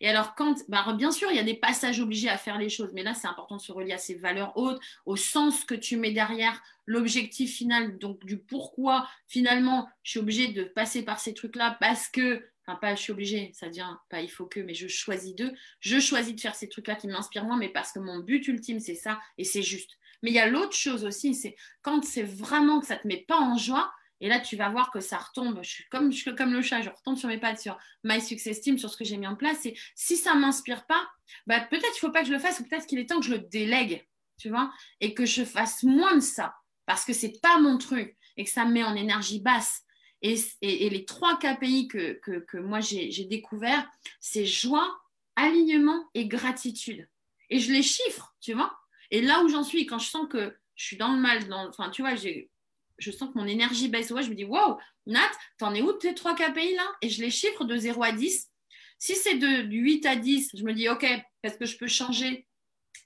[0.00, 2.68] Et alors, quand, bah, bien sûr, il y a des passages obligés à faire les
[2.68, 5.74] choses, mais là, c'est important de se relier à ces valeurs hautes, au sens que
[5.74, 11.20] tu mets derrière l'objectif final, donc du pourquoi finalement je suis obligée de passer par
[11.20, 14.60] ces trucs-là parce que, enfin, pas je suis obligée, ça devient pas il faut que,
[14.60, 15.52] mais je choisis d'eux.
[15.80, 18.80] Je choisis de faire ces trucs-là qui m'inspirent moi, mais parce que mon but ultime,
[18.80, 19.98] c'est ça et c'est juste.
[20.22, 23.06] Mais il y a l'autre chose aussi, c'est quand c'est vraiment que ça ne te
[23.06, 25.60] met pas en joie, et là, tu vas voir que ça retombe.
[25.62, 26.10] Je suis comme,
[26.52, 29.16] le chat, je retombe sur mes pattes, sur My Success Team, sur ce que j'ai
[29.16, 29.64] mis en place.
[29.66, 31.08] Et si ça ne m'inspire pas,
[31.46, 33.20] bah, peut-être il ne faut pas que je le fasse, ou peut-être qu'il est temps
[33.20, 36.54] que je le délègue, tu vois, et que je fasse moins de ça,
[36.86, 39.82] parce que ce n'est pas mon truc, et que ça me met en énergie basse.
[40.20, 44.98] Et, et, les trois KPI que, que, que moi j'ai découvert, c'est joie,
[45.36, 47.08] alignement et gratitude.
[47.50, 48.76] Et je les chiffre, tu vois.
[49.10, 51.68] Et là où j'en suis, quand je sens que je suis dans le mal, dans,
[51.68, 54.08] enfin, tu vois, je sens que mon énergie baisse.
[54.08, 56.86] Je me dis, wow, Nat, t'en es où tes trois KPI là?
[57.02, 58.48] Et je les chiffre de 0 à 10.
[58.98, 61.04] Si c'est de 8 à 10, je me dis, OK,
[61.42, 62.46] est-ce que je peux changer?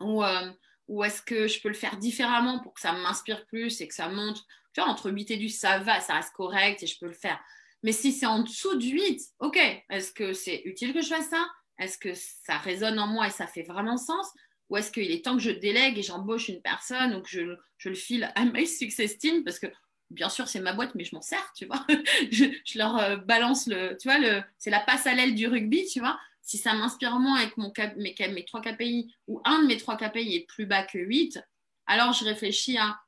[0.00, 0.50] Ou, euh,
[0.88, 3.94] ou est-ce que je peux le faire différemment pour que ça m'inspire plus et que
[3.94, 4.42] ça monte?
[4.74, 7.12] Tu vois, entre 8 et 10, ça va, ça reste correct et je peux le
[7.12, 7.38] faire.
[7.82, 9.58] Mais si c'est en dessous de 8, OK,
[9.90, 11.46] est-ce que c'est utile que je fasse ça?
[11.78, 14.28] Est-ce que ça résonne en moi et ça fait vraiment sens?
[14.72, 17.90] Ou est-ce qu'il est temps que je délègue et j'embauche une personne ou que je,
[17.90, 19.66] le file à my success team Parce que
[20.08, 21.84] bien sûr, c'est ma boîte, mais je m'en sers, tu vois.
[22.30, 25.84] je, leur euh, balance le, tu vois, le, c'est la passe à l'aile du rugby,
[25.84, 26.18] tu vois.
[26.40, 29.98] Si ça m'inspire moins avec mon, mes, mes 3 KPI ou un de mes 3
[29.98, 31.38] KPI est plus bas que 8,
[31.86, 32.98] alors je réfléchis à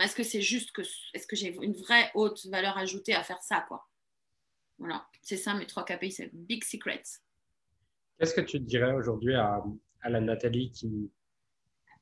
[0.00, 3.42] est-ce que c'est juste que est-ce que j'ai une vraie haute valeur ajoutée à faire
[3.42, 3.88] ça quoi?
[4.78, 7.02] Voilà c'est ça mes 3 KPI c'est big secrets
[8.18, 9.62] qu'est-ce que tu dirais aujourd'hui à,
[10.04, 11.10] à, la Nathalie qui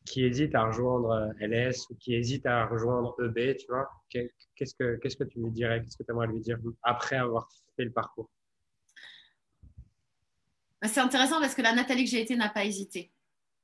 [0.05, 4.97] qui hésite à rejoindre LS ou qui hésite à rejoindre EB tu vois qu'est-ce que
[4.97, 5.81] qu'est-ce que tu lui dirais?
[5.83, 8.29] Qu'est-ce que tu aimerais lui dire après avoir fait le parcours?
[10.81, 13.13] Bah, c'est intéressant parce que la Nathalie que j'ai été n'a pas hésité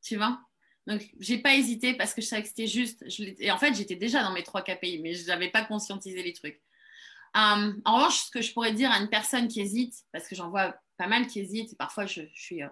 [0.02, 0.40] tu vois
[0.88, 3.04] donc, j'ai pas hésité parce que je savais que c'était juste.
[3.20, 6.32] et en fait, j'étais déjà dans mes trois KPI, mais je n'avais pas conscientisé les
[6.32, 6.62] trucs.
[7.36, 10.34] Euh, en revanche, ce que je pourrais dire à une personne qui hésite, parce que
[10.34, 12.68] j'en vois pas mal qui hésitent, parfois je, suis, euh,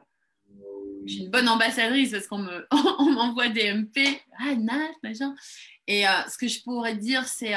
[1.06, 2.38] une bonne ambassadrice parce qu'on
[3.12, 5.34] m'envoie des MP, ah, Nat, machin.
[5.86, 7.54] Et euh, ce que je pourrais dire, c'est.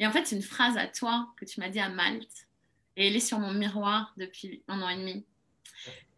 [0.00, 2.48] et en fait, c'est une phrase à toi que tu m'as dit à Malte,
[2.96, 5.24] et elle est sur mon miroir depuis un an et demi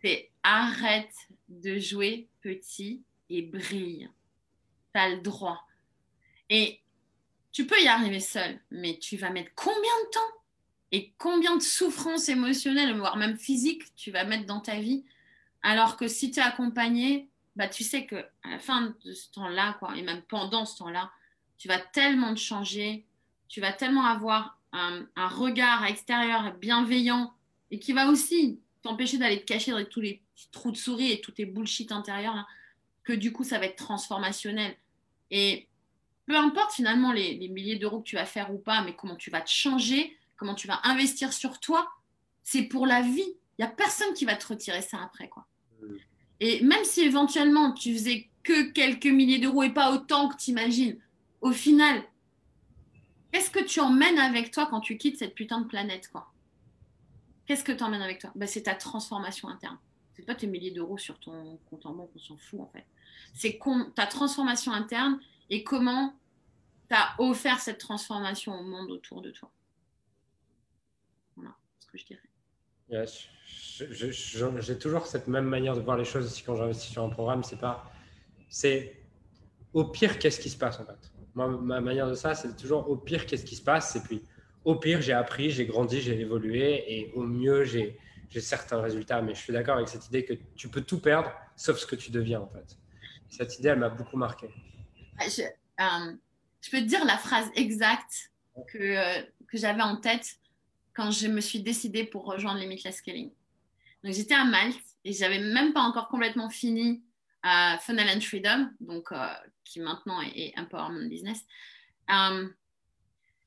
[0.02, 1.14] c'est arrête
[1.48, 4.10] de jouer petit et brille.
[4.94, 5.66] Tu as le droit.
[6.48, 6.80] Et
[7.52, 10.39] tu peux y arriver seul, mais tu vas mettre combien de temps?
[10.92, 15.04] Et combien de souffrances émotionnelles, voire même physiques, tu vas mettre dans ta vie
[15.62, 19.78] Alors que si tu es accompagné, bah, tu sais qu'à la fin de ce temps-là,
[19.96, 21.10] et même pendant ce temps-là,
[21.58, 23.06] tu vas tellement te changer,
[23.48, 27.32] tu vas tellement avoir un, un regard extérieur bienveillant
[27.70, 30.22] et qui va aussi t'empêcher d'aller te cacher dans tous les
[30.52, 32.46] trous de souris et tous tes bullshit intérieurs,
[33.04, 34.76] que du coup, ça va être transformationnel.
[35.30, 35.68] Et
[36.26, 39.30] peu importe finalement les, milliers d'euros que tu vas faire ou pas, mais comment tu
[39.30, 41.86] vas te changer, comment tu vas investir sur toi,
[42.42, 43.36] c'est pour la vie.
[43.58, 45.28] Il n'y a personne qui va te retirer ça après.
[45.28, 45.46] quoi.
[45.82, 45.96] Mm.
[46.40, 50.50] Et même si éventuellement tu faisais que quelques milliers d'euros et pas autant que tu
[50.50, 50.98] imagines,
[51.42, 52.02] au final,
[53.30, 56.32] qu'est-ce que tu emmènes avec toi quand tu quittes cette putain de planète quoi?
[57.44, 58.32] Qu'est-ce que tu emmènes avec toi?
[58.34, 59.76] Bah, C'est ta transformation interne.
[60.14, 62.86] C'est pas tes milliers d'euros sur ton compte en banque, on s'en fout en fait.
[63.34, 63.58] C'est
[63.94, 66.14] ta transformation interne et comment
[66.88, 69.50] tu as offert cette transformation au monde autour de toi.
[71.90, 72.20] Que je dirais.
[74.60, 77.42] J'ai toujours cette même manière de voir les choses aussi quand j'investis sur un programme.
[77.42, 77.90] C'est pas,
[78.48, 79.02] c'est
[79.72, 81.12] au pire qu'est-ce qui se passe en fait?
[81.34, 84.22] Moi, ma manière de ça, c'est toujours au pire qu'est-ce qui se passe et puis
[84.64, 87.96] au pire, j'ai appris, j'ai grandi, j'ai évolué et au mieux, j'ai
[88.40, 89.22] certains résultats.
[89.22, 91.96] Mais je suis d'accord avec cette idée que tu peux tout perdre sauf ce que
[91.96, 92.76] tu deviens en fait.
[93.28, 94.50] Cette idée, elle m'a beaucoup marqué.
[95.20, 96.12] Je, euh,
[96.60, 98.32] je, peux te dire la phrase exacte
[98.68, 100.39] que, euh, que j'avais en tête
[100.94, 103.30] quand je me suis décidée pour rejoindre Limitless Scaling.
[104.02, 107.02] Donc j'étais à Malte et j'avais même pas encore complètement fini
[107.46, 109.26] euh, Funnel and Freedom, donc, euh,
[109.64, 111.44] qui maintenant est, est Empowerment Business.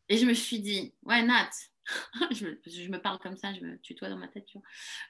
[0.10, 1.50] Et je me suis dit, ouais, Nat,
[2.32, 2.46] je,
[2.88, 4.48] me, parle comme ça, je me tutoie dans ma tête.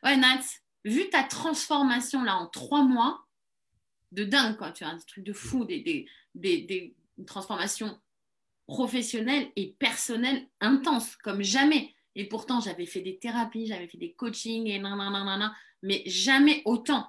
[0.04, 0.42] Ouais, Nat,
[0.86, 3.26] vu ta transformation là en trois mois,
[4.12, 8.00] de dingue, quoi, tu vois, des trucs de fou, des, des, des, des transformations
[8.68, 11.93] professionnelles et personnelles intenses, comme jamais.
[12.16, 17.08] Et pourtant, j'avais fait des thérapies, j'avais fait des coachings et nanana, mais jamais autant.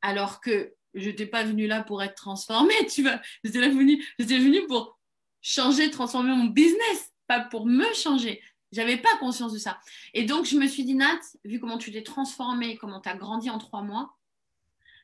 [0.00, 3.20] Alors que je n'étais pas venue là pour être transformée, tu vois.
[3.44, 4.98] J'étais là venue, j'étais venue pour
[5.40, 8.42] changer, transformer mon business, pas pour me changer.
[8.72, 9.78] J'avais pas conscience de ça.
[10.14, 13.16] Et donc, je me suis dit, Nat, vu comment tu t'es transformée, comment tu as
[13.16, 14.16] grandi en trois mois,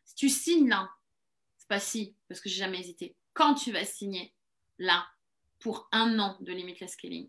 [0.04, 0.90] si tu signes là,
[1.58, 4.32] c'est pas si, parce que j'ai jamais hésité, quand tu vas signer
[4.78, 5.06] là,
[5.58, 7.28] pour un an de Limitless Scaling,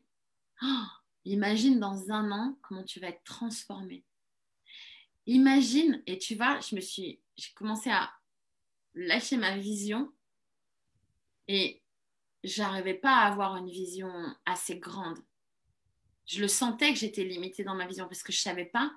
[0.62, 0.86] oh,
[1.30, 4.04] imagine dans un an comment tu vas être transformée.
[5.26, 8.12] Imagine, et tu vois, je me suis, j'ai commencé à
[8.96, 10.12] lâcher ma vision
[11.48, 11.84] et
[12.44, 14.12] j'arrivais pas à avoir une vision
[14.46, 15.20] assez grande.
[16.26, 18.92] Je le sentais que j'étais limitée dans ma vision parce que je savais pas.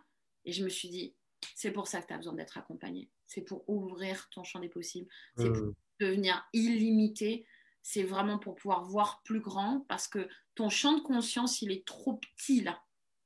[0.44, 1.14] Et je me suis dit,
[1.54, 3.10] c'est pour ça que tu as besoin d'être accompagnée.
[3.26, 5.08] C'est pour ouvrir ton champ des possibles.
[5.36, 5.74] C'est pour mmh.
[6.00, 7.46] devenir illimité.
[7.82, 11.84] C'est vraiment pour pouvoir voir plus grand parce que ton champ de conscience, il est
[11.84, 12.82] trop petit là.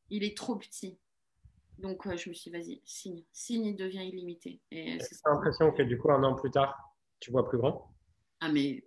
[0.09, 0.99] Il est trop petit.
[1.79, 3.23] Donc, euh, je me suis dit, vas-y, signe.
[3.33, 4.61] Signe, il devient illimité.
[4.71, 6.75] Et c'est l'impression que du coup, un an plus tard,
[7.21, 7.95] tu vois plus grand?
[8.41, 8.85] Ah, mais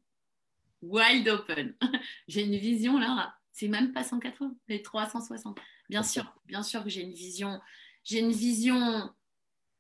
[0.82, 1.76] wild open.
[2.28, 5.60] j'ai une vision là, c'est même pas 180, c'est 360.
[5.90, 7.60] Bien sûr, bien sûr que j'ai une vision.
[8.04, 9.12] J'ai une vision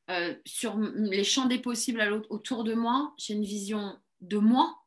[0.10, 3.13] euh, sur les champs des possibles autour de moi.
[3.17, 4.79] J'ai une vision de moi.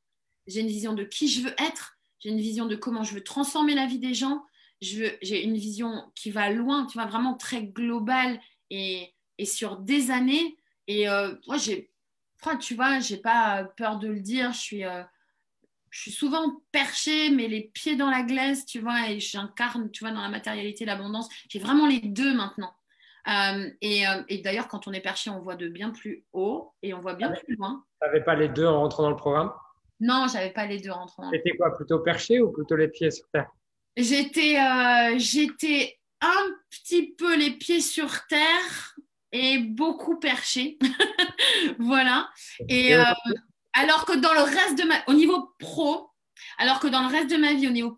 [0.47, 1.99] J'ai une vision de qui je veux être.
[2.21, 4.45] J'ai une vision de comment je veux transformer la vie des gens.
[4.81, 10.11] j'ai une vision qui va loin, tu vois, vraiment très globale et, et sur des
[10.11, 10.57] années.
[10.89, 11.91] Et euh, moi, j'ai,
[12.61, 14.53] tu vois, j'ai pas peur de le dire.
[14.53, 15.03] Je suis, euh,
[15.91, 20.05] je suis souvent perchée, mais les pieds dans la glace, tu vois, et j'incarne, tu
[20.05, 21.29] vois, dans la matérialité, l'abondance.
[21.49, 22.73] J'ai vraiment les deux maintenant.
[23.29, 26.93] Euh, et, et d'ailleurs, quand on est perché, on voit de bien plus haut et
[26.95, 27.85] on voit bien plus loin.
[28.01, 29.53] Tu n'avais pas les deux en rentrant dans le programme?
[30.03, 31.31] Non, j'avais pas les deux en rentrant.
[31.31, 33.49] C'était quoi, plutôt perché ou plutôt les pieds sur terre?
[33.97, 34.59] J'étais,
[35.17, 38.97] j'étais un petit peu les pieds sur terre
[39.31, 40.77] et beaucoup perché.
[41.79, 42.29] voilà.
[42.69, 43.05] Et euh,
[43.73, 46.11] alors que dans le reste de ma, au niveau pro,
[46.59, 47.97] alors que dans le reste de ma vie, au niveau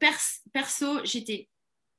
[0.52, 1.48] perso, j'étais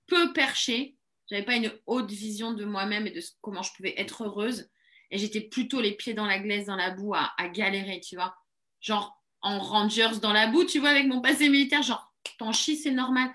[0.08, 0.98] peu perché.
[1.30, 4.70] J'avais pas une haute vision de moi-même et de comment je pouvais être heureuse.
[5.10, 8.16] Et j'étais plutôt les pieds dans la glace, dans la boue, à, à, galérer, tu
[8.16, 8.36] vois.
[8.80, 12.78] Genre en Rangers dans la boue, tu vois, avec mon passé militaire, genre t'en chies,
[12.78, 13.30] c'est normal.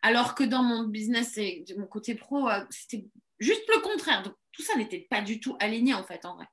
[0.00, 3.04] Alors que dans mon business et mon côté pro, euh, c'était
[3.40, 4.22] juste le contraire.
[4.22, 6.46] Donc tout ça n'était pas du tout aligné en fait, en vrai.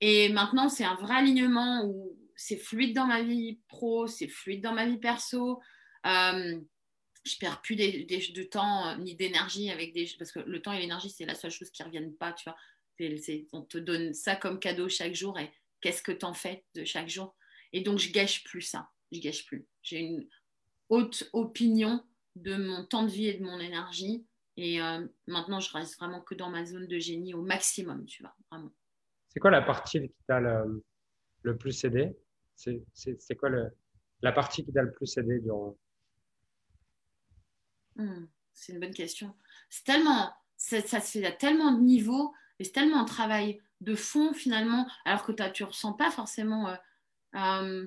[0.00, 4.62] Et maintenant, c'est un vrai alignement où c'est fluide dans ma vie pro, c'est fluide
[4.62, 5.60] dans ma vie perso.
[6.06, 6.58] Euh,
[7.26, 10.80] je perds plus de temps euh, ni d'énergie avec des parce que le temps et
[10.80, 12.56] l'énergie c'est la seule chose qui reviennent pas tu vois
[13.52, 15.50] on te donne ça comme cadeau chaque jour et
[15.80, 17.34] qu'est-ce que tu en fais de chaque jour?
[17.72, 20.28] Et donc je gâche plus ça je gâche plus j'ai une
[20.88, 22.04] haute opinion
[22.36, 24.24] de mon temps de vie et de mon énergie
[24.62, 28.22] et euh, maintenant, je reste vraiment que dans ma zone de génie au maximum, tu
[28.22, 28.70] vois, vraiment.
[29.28, 32.14] C'est quoi la partie qui t'a le, plus aidé?
[32.54, 33.70] C'est quoi le,
[34.20, 35.78] la partie qui t'a le plus aidé durant?
[37.96, 39.34] Hmm, C'est une bonne question.
[39.70, 43.94] C'est tellement, ça, se fait à tellement de niveaux, et c'est tellement un travail de
[43.94, 46.68] fond finalement, alors que tu ne ressens pas forcément.
[46.68, 46.76] Euh,
[47.34, 47.86] euh,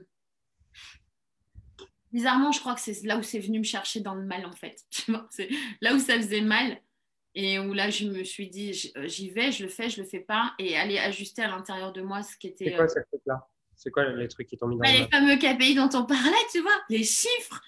[2.11, 4.53] bizarrement, je crois que c'est là où c'est venu me chercher dans le mal, en
[4.53, 4.83] fait.
[5.31, 5.49] c'est
[5.81, 6.79] là où ça faisait mal
[7.35, 10.07] et où là, je me suis dit, euh, j'y vais, je le fais, je le
[10.07, 12.65] fais pas, et aller ajuster à l'intérieur de moi ce qui était.
[12.65, 15.07] C'est quoi ces trucs-là C'est quoi les trucs qui t'ont mis dans bah, le Les
[15.07, 17.59] fameux KPI dont on parlait, tu vois, les chiffres,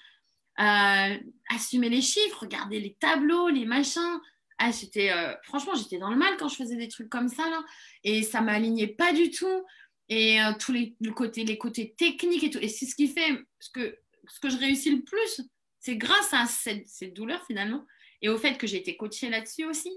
[0.60, 1.16] euh,
[1.50, 4.20] assumer les chiffres, regarder les tableaux, les machins.
[4.58, 7.48] Ah, j'étais, euh, franchement, j'étais dans le mal quand je faisais des trucs comme ça,
[7.50, 7.62] là,
[8.04, 9.66] et ça m'alignait pas du tout.
[10.08, 12.60] Et tous les, le côté, les côtés techniques et tout.
[12.60, 15.40] Et c'est ce qui fait, ce que ce que je réussis le plus,
[15.80, 17.84] c'est grâce à cette, cette, douleur finalement
[18.22, 19.92] et au fait que j'ai été coachée là-dessus aussi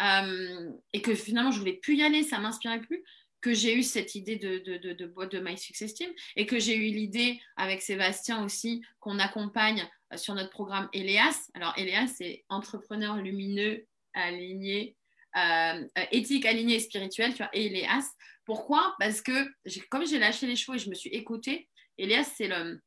[0.00, 3.02] euh, et que finalement je voulais plus y aller, ça m'inspirait plus
[3.40, 6.58] que j'ai eu cette idée de, de, de, de, de My Success Team et que
[6.58, 11.50] j'ai eu l'idée avec Sébastien aussi qu'on accompagne euh, sur notre programme Elias.
[11.52, 14.96] Alors Elias, c'est entrepreneur lumineux, aligné,
[15.36, 18.10] euh, éthique, aligné et spirituel, tu vois, et Elias.
[18.44, 18.94] Pourquoi?
[18.98, 19.32] Parce que
[19.88, 22.80] comme j'ai lâché les chevaux et je me suis écoutée, Elias, c'est le,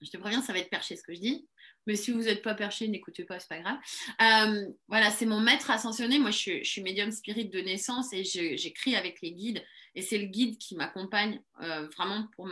[0.00, 1.46] je te préviens, ça va être perché ce que je dis.
[1.86, 3.78] Mais si vous n'êtes pas perché, n'écoutez pas, c'est pas grave.
[4.20, 6.18] Euh, voilà, c'est mon maître ascensionné.
[6.18, 9.64] Moi, je suis, médium spirit de naissance et j'écris avec les guides.
[9.94, 12.48] Et c'est le guide qui m'accompagne euh, vraiment pour,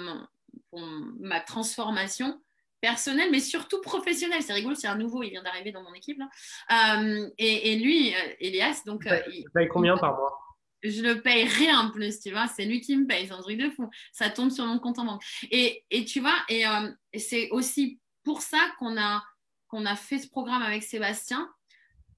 [0.72, 2.40] ma transformation
[2.80, 4.42] personnelle, mais surtout professionnelle.
[4.42, 6.20] C'est rigolo, c'est un nouveau, il vient d'arriver dans mon équipe.
[6.20, 9.08] Euh, et, lui, Elias, donc.
[9.32, 10.38] il paye combien par mois?
[10.82, 13.42] Je ne paye rien en plus, tu vois, c'est lui qui me paye, c'est un
[13.42, 13.90] truc de fou.
[14.12, 15.22] Ça tombe sur mon compte en banque.
[15.50, 19.22] Et, tu vois, euh, et c'est aussi pour ça qu'on a,
[19.68, 21.50] qu'on a fait ce programme avec Sébastien,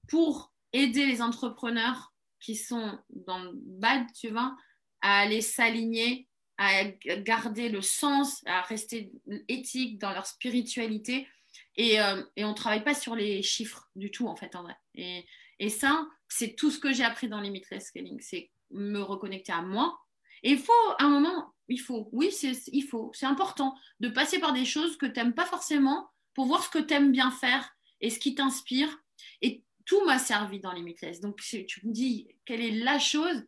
[0.07, 4.55] pour aider les entrepreneurs qui sont dans le bad, tu vois,
[5.01, 6.83] à aller s'aligner, à
[7.17, 9.11] garder le sens, à rester
[9.47, 11.27] éthique dans leur spiritualité.
[11.75, 14.63] Et, euh, et on ne travaille pas sur les chiffres du tout, en fait, en
[14.63, 14.75] vrai.
[14.95, 15.25] Et,
[15.59, 18.19] et ça, c'est tout ce que j'ai appris dans Limitless Scaling.
[18.21, 19.99] C'est me reconnecter à moi.
[20.43, 22.29] Et il faut, à un moment, il faut, oui,
[22.71, 26.45] il faut, c'est important de passer par des choses que tu n'aimes pas forcément pour
[26.45, 28.95] voir ce que tu aimes bien faire et ce qui t'inspire.
[29.41, 31.21] Et tout m'a servi dans Limitless.
[31.21, 33.43] Donc, tu me dis, quelle est la chose?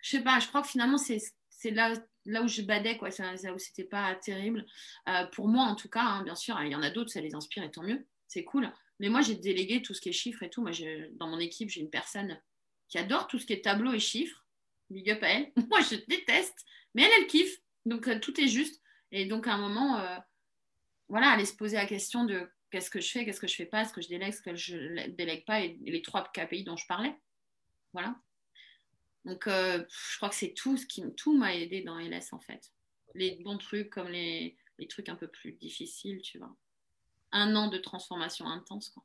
[0.00, 3.54] Je sais pas, je crois que finalement, c'est là, là où je badais, quoi, là
[3.54, 4.64] où c'était pas terrible.
[5.08, 7.20] Euh, pour moi, en tout cas, hein, bien sûr, il y en a d'autres, ça
[7.20, 8.72] les inspire et tant mieux, c'est cool.
[9.00, 10.62] Mais moi, j'ai délégué tout ce qui est chiffres et tout.
[10.62, 10.72] Moi,
[11.14, 12.40] dans mon équipe, j'ai une personne
[12.88, 14.46] qui adore tout ce qui est tableau et chiffres.
[14.90, 15.52] Big up à elle.
[15.68, 17.56] Moi, je déteste, mais elle, elle kiffe.
[17.86, 18.80] Donc, euh, tout est juste.
[19.10, 20.18] Et donc, à un moment, euh,
[21.08, 23.66] voilà, aller se poser la question de qu'est-ce que je fais, qu'est-ce que je fais
[23.66, 26.76] pas, est-ce que je délègue, est-ce que je délègue pas, et les trois KPI dont
[26.76, 27.14] je parlais.
[27.92, 28.14] Voilà.
[29.24, 32.40] Donc, euh, je crois que c'est tout ce qui tout m'a aidé dans LS, en
[32.40, 32.72] fait.
[33.14, 36.54] Les bons trucs comme les, les trucs un peu plus difficiles, tu vois.
[37.30, 39.04] Un an de transformation intense, quoi.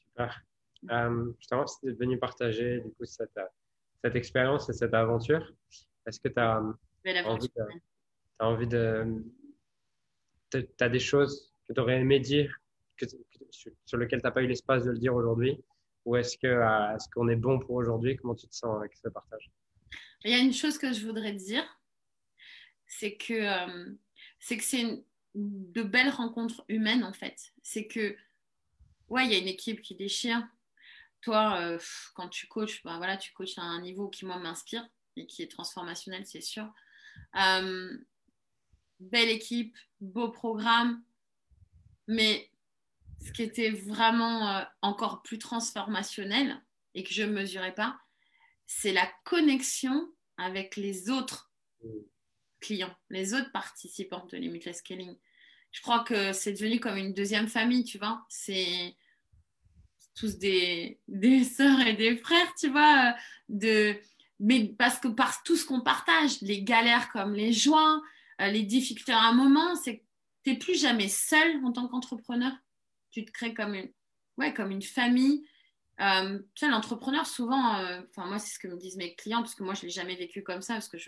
[0.00, 0.42] Super.
[0.90, 3.38] Euh, justement, si tu es venu partager du coup, cette,
[4.02, 5.52] cette expérience et cette aventure,
[6.06, 6.60] est-ce que tu as,
[7.24, 7.62] envie de,
[8.38, 9.22] as envie de.
[10.50, 12.54] Tu as des choses que tu aurais aimé dire
[13.84, 15.62] sur lequel tu n'as pas eu l'espace de le dire aujourd'hui?
[16.04, 18.16] Ou est-ce que euh, est-ce qu'on est bon pour aujourd'hui?
[18.16, 19.50] Comment tu te sens avec ce partage?
[20.24, 21.64] Il y a une chose que je voudrais dire,
[22.86, 23.92] c'est que euh,
[24.38, 27.52] c'est de belles rencontres humaines en fait.
[27.62, 28.16] C'est que
[29.08, 30.46] ouais, il y a une équipe qui déchire.
[31.20, 31.78] Toi, euh,
[32.14, 35.42] quand tu coaches, ben voilà, tu coaches à un niveau qui moi m'inspire et qui
[35.42, 36.72] est transformationnel, c'est sûr.
[37.32, 41.02] belle équipe, beau programme,
[42.08, 42.51] mais
[43.24, 46.60] ce qui était vraiment euh, encore plus transformationnel
[46.94, 47.98] et que je ne mesurais pas,
[48.66, 51.52] c'est la connexion avec les autres
[52.60, 55.16] clients, les autres participants de Limitless Scaling.
[55.70, 58.24] Je crois que c'est devenu comme une deuxième famille, tu vois.
[58.28, 58.96] C'est
[60.14, 63.10] tous des, des sœurs et des frères, tu vois.
[63.10, 63.12] Euh,
[63.48, 63.96] de,
[64.40, 68.02] mais parce que par tout ce qu'on partage, les galères comme les joies,
[68.40, 70.04] euh, les difficultés à un moment, c'est que
[70.44, 72.52] tu n'es plus jamais seul en tant qu'entrepreneur
[73.12, 73.90] tu te crées comme une,
[74.38, 75.46] ouais, comme une famille.
[76.00, 79.40] Euh, tu sais, l'entrepreneur, souvent, euh, enfin, moi, c'est ce que me disent mes clients,
[79.40, 80.98] parce que moi, je ne l'ai jamais vécu comme ça, parce que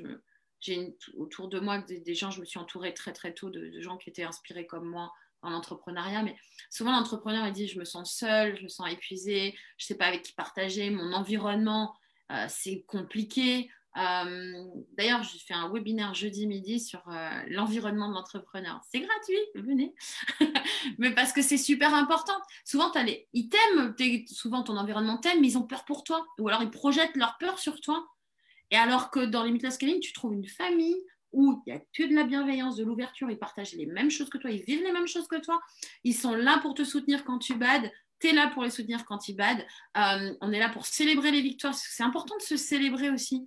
[0.61, 3.97] j'ai autour de moi des, gens, je me suis entourée très, très tôt de, gens
[3.97, 5.13] qui étaient inspirés comme moi
[5.43, 6.23] en entrepreneuriat.
[6.23, 6.37] Mais
[6.71, 9.97] souvent, l'entrepreneur, il dit Je me sens seul, je me sens épuisé, je ne sais
[9.97, 11.95] pas avec qui partager, mon environnement,
[12.31, 13.71] euh, c'est compliqué.
[13.97, 14.65] Euh,
[14.99, 18.81] d'ailleurs, j'ai fait un webinaire jeudi midi sur euh, l'environnement de l'entrepreneur.
[18.91, 19.95] C'est gratuit, venez.
[20.99, 22.35] mais parce que c'est super important.
[22.65, 22.91] Souvent,
[23.33, 23.95] ils t'aiment,
[24.27, 26.27] souvent ton environnement t'aime, mais ils ont peur pour toi.
[26.39, 28.07] Ou alors, ils projettent leur peur sur toi.
[28.71, 30.97] Et alors que dans Limitless Scaling, tu trouves une famille
[31.35, 34.31] où il y a que de la bienveillance, de l'ouverture, ils partagent les mêmes choses
[34.31, 35.61] que toi, ils vivent les mêmes choses que toi,
[36.05, 39.05] ils sont là pour te soutenir quand tu bades, tu es là pour les soutenir
[39.05, 42.57] quand ils badent, euh, on est là pour célébrer les victoires, c'est important de se
[42.57, 43.47] célébrer aussi.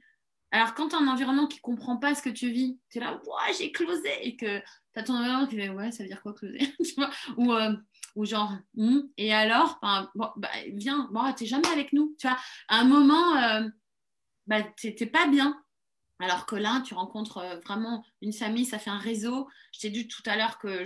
[0.51, 2.99] Alors, quand tu as un environnement qui ne comprend pas ce que tu vis, tu
[2.99, 4.63] es là, ouais, j'ai closé, et que tu
[4.95, 6.73] as ton environnement qui fait, ouais, ça veut dire quoi closer?
[7.37, 7.75] Ou, euh,
[8.15, 12.15] ou, genre, hmm, et alors, bah, viens, bon, tu n'es jamais avec nous.
[12.17, 12.37] Tu vois,
[12.69, 13.67] à un moment, euh,
[14.47, 15.61] bah, tu pas bien.
[16.19, 19.47] Alors que là, tu rencontres euh, vraiment une famille, ça fait un réseau.
[19.71, 20.83] Je t'ai dit tout à l'heure que,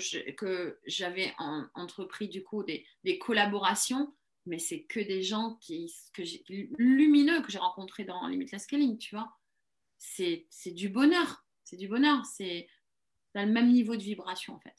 [0.88, 1.34] j'avais
[1.74, 4.14] entrepris du coup des, des collaborations,
[4.46, 6.24] mais c'est que des gens qui, que
[6.78, 9.32] lumineux que j'ai rencontrés dans Limitless Scaling, tu vois?
[10.02, 11.46] C'est du bonheur.
[11.64, 12.26] C'est du bonheur.
[12.26, 12.68] C'est
[13.36, 14.76] le même niveau de vibration en fait.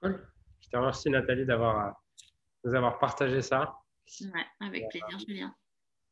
[0.00, 0.26] Cool.
[0.60, 2.00] Je te remercie Nathalie d'avoir
[2.64, 3.76] nous avoir partagé ça.
[4.20, 5.54] Ouais, avec plaisir, Julien.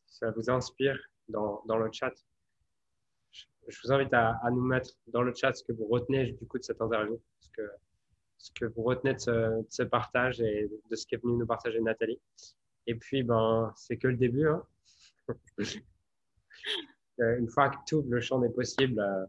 [0.07, 0.99] Ça vous inspire
[1.29, 2.13] dans, dans le chat.
[3.69, 6.47] Je, vous invite à, à, nous mettre dans le chat ce que vous retenez du
[6.47, 7.71] coup de cette interview, ce que,
[8.39, 11.47] ce que vous retenez de ce, de ce partage et de ce qu'est venu nous
[11.47, 12.21] partager Nathalie.
[12.87, 14.49] Et puis, ben, c'est que le début.
[14.49, 14.67] Hein.
[17.23, 19.25] Euh, une fois que ouvres le champ des possibles, euh,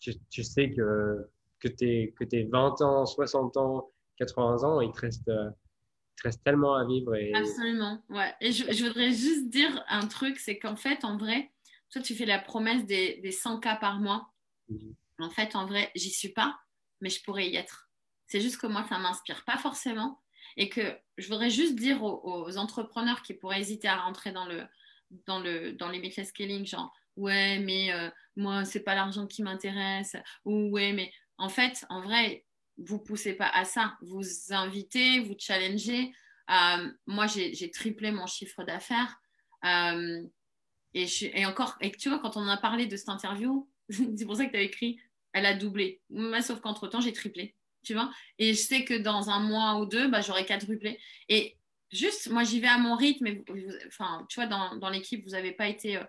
[0.00, 1.28] tu, tu, sais que,
[1.60, 5.50] que tu es, 20 ans, 60 ans, 80 ans, il te reste, euh,
[6.22, 7.14] reste tellement à vivre.
[7.16, 7.32] Et...
[7.34, 8.32] Absolument, ouais.
[8.40, 11.50] Et je, je, voudrais juste dire un truc, c'est qu'en fait, en vrai,
[11.90, 14.30] toi, tu fais la promesse des, des 100 cas par mois.
[14.68, 14.94] Mhm.
[15.20, 16.58] En fait, en vrai, j'y suis pas,
[17.00, 17.90] mais je pourrais y être.
[18.26, 20.20] C'est juste que moi, ça m'inspire pas forcément.
[20.56, 24.46] Et que je voudrais juste dire aux, aux entrepreneurs qui pourraient hésiter à rentrer dans
[24.46, 24.64] le,
[25.26, 30.16] dans, le, dans les scaling, genre, ouais, mais euh, moi, c'est pas l'argent qui m'intéresse,
[30.44, 32.44] ou ouais, mais en fait, en vrai,
[32.78, 33.96] vous poussez pas à ça.
[34.02, 36.12] Vous invitez, vous challengez.
[36.50, 39.16] Euh, moi, j'ai triplé mon chiffre d'affaires.
[39.64, 40.22] Euh,
[40.94, 44.36] et, et, encore, et tu vois, quand on a parlé de cette interview, c'est pour
[44.36, 45.00] ça que tu as écrit,
[45.32, 46.00] elle a doublé.
[46.42, 47.56] sauf qu'entre-temps, j'ai triplé.
[47.84, 51.00] Tu vois Et je sais que dans un mois ou deux, bah, j'aurai quadruplé.
[51.28, 51.56] Et
[51.90, 53.26] juste, moi, j'y vais à mon rythme.
[53.26, 53.44] Et,
[53.88, 56.00] enfin, tu vois, dans, dans l'équipe, vous n'avez pas été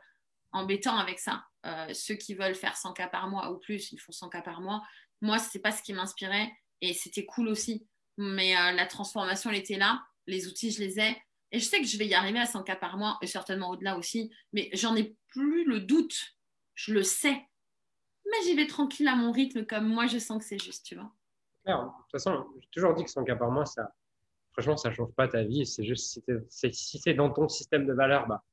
[0.52, 1.44] embêtant avec ça.
[1.66, 4.42] Euh, ceux qui veulent faire 100 cas par mois ou plus, ils font 100 cas
[4.42, 4.82] par mois.
[5.22, 7.88] Moi, ce n'est pas ce qui m'inspirait et c'était cool aussi.
[8.18, 10.04] Mais euh, la transformation, elle était là.
[10.28, 11.18] Les outils, je les ai.
[11.52, 13.70] Et je sais que je vais y arriver à 100 cas par mois et certainement
[13.72, 14.32] au-delà aussi.
[14.54, 16.16] Mais j'en ai plus le doute.
[16.76, 17.46] Je le sais.
[18.26, 20.96] Mais j'y vais tranquille à mon rythme comme moi, je sens que c'est juste, tu
[20.96, 21.12] vois.
[21.66, 23.92] de toute façon, j'ai toujours dit que 100 cas par mois, ça,
[24.54, 25.66] franchement, ça ne change pas ta vie.
[25.66, 28.44] C'est juste si, c'est dans ton système de valeur, bah,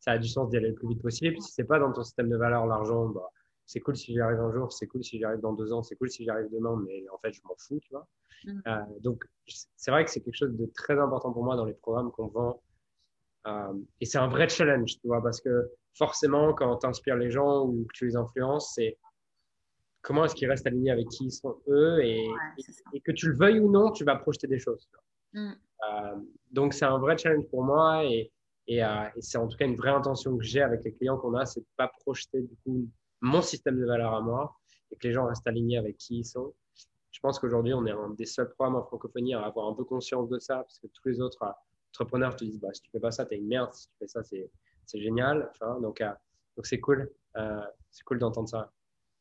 [0.00, 1.40] ça a du sens d'y aller le plus vite possible.
[1.40, 3.30] Si c'est pas dans ton système de valeur, l'argent, bah,
[3.66, 5.82] c'est cool si j'y arrive un jour, c'est cool si j'y arrive dans deux ans,
[5.82, 8.08] c'est cool si j'y arrive demain, mais en fait, je m'en fous, tu vois.
[8.44, 8.62] Mm.
[8.66, 9.22] Euh, donc,
[9.76, 12.28] c'est vrai que c'est quelque chose de très important pour moi dans les programmes qu'on
[12.28, 12.62] vend.
[13.46, 17.30] Euh, et c'est un vrai challenge, tu vois, parce que forcément, quand tu inspires les
[17.30, 18.98] gens ou que tu les influences, c'est
[20.02, 22.26] comment est-ce qu'ils restent alignés avec qui ils sont eux et,
[22.92, 24.88] et, que tu le veuilles ou non, tu vas projeter des choses.
[25.32, 25.52] Mm.
[25.52, 26.16] Euh,
[26.50, 28.32] donc, c'est un vrai challenge pour moi et,
[28.70, 31.34] euh, et, c'est en tout cas une vraie intention que j'ai avec les clients qu'on
[31.34, 32.88] a, c'est de pas projeter du coup
[33.20, 34.56] mon système de valeur à moi
[34.90, 36.54] et que les gens restent alignés avec qui ils sont.
[37.10, 39.84] je pense qu'aujourd'hui, on est un des seuls programmes en francophonie à avoir un peu
[39.84, 41.44] conscience de ça, parce que tous les autres
[41.90, 43.72] entrepreneurs te disent bah, si tu fais pas ça, tu es une merde.
[43.72, 44.50] Si tu fais ça, c'est
[45.00, 45.50] génial.
[45.80, 46.02] donc,
[46.56, 47.10] donc c'est cool.
[48.06, 48.72] cool d'entendre ça.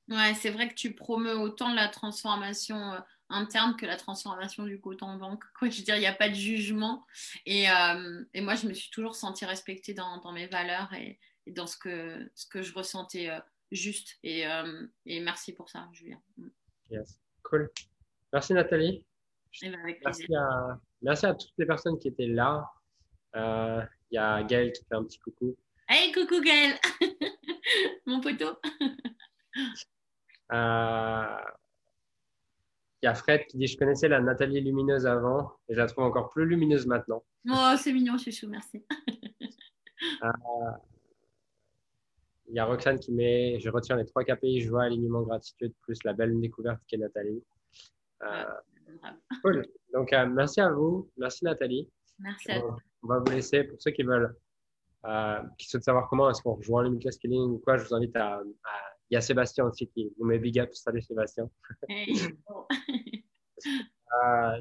[0.10, 2.94] Ouais, c'est vrai que tu promeus autant la transformation
[3.30, 5.44] interne que la transformation du coton en banque.
[5.58, 7.06] Quoi, je veux dire, il n'y a pas de jugement.
[7.46, 11.20] Et, euh, et, moi, je me suis toujours sentie respectée dans, dans mes valeurs et,
[11.48, 13.40] dans ce que, ce que je ressentais euh,
[13.72, 14.18] juste.
[14.24, 16.22] Et, euh, et, merci pour ça, Julien.
[16.90, 17.70] Yes, cool.
[18.34, 19.06] Merci Nathalie.
[19.64, 22.70] Eh ben, avec merci, à, merci à toutes les personnes qui étaient là.
[23.34, 25.56] Il y a Gaël qui fait un petit coucou.
[25.88, 26.80] Hey, coucou Gaël,
[28.06, 28.60] mon poteau.
[33.02, 35.88] Il y a Fred qui dit Je connaissais la Nathalie lumineuse avant et je la
[35.88, 37.24] trouve encore plus lumineuse maintenant.
[37.50, 38.84] Oh, c'est mignon, chouchou, merci.
[40.24, 40.30] Euh,
[42.48, 46.02] il y a Roxane qui met Je retiens les trois KPI joie, alignement, gratitude, plus
[46.06, 47.44] la belle découverte qu'est Nathalie.
[48.24, 48.46] Euh,
[49.44, 49.66] cool.
[49.94, 51.12] Donc, euh, merci à vous.
[51.18, 51.90] Merci Nathalie.
[52.18, 52.78] Merci à vous.
[53.04, 53.66] On va vous laisser.
[53.66, 54.34] Pour ceux qui veulent,
[55.58, 58.42] qui souhaitent savoir comment est-ce qu'on rejoint le Scaling ou quoi, je vous invite à
[59.10, 60.74] il y a Sébastien aussi qui nous met big up.
[60.74, 61.50] Salut Sébastien.
[61.90, 62.32] euh,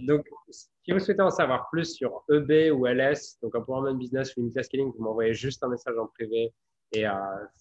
[0.03, 4.41] donc, si vous souhaitez en savoir plus sur EB ou LS, donc Empowerment Business ou
[4.41, 6.55] Limited Scaling, vous m'envoyez juste un message en privé
[6.93, 7.13] et euh,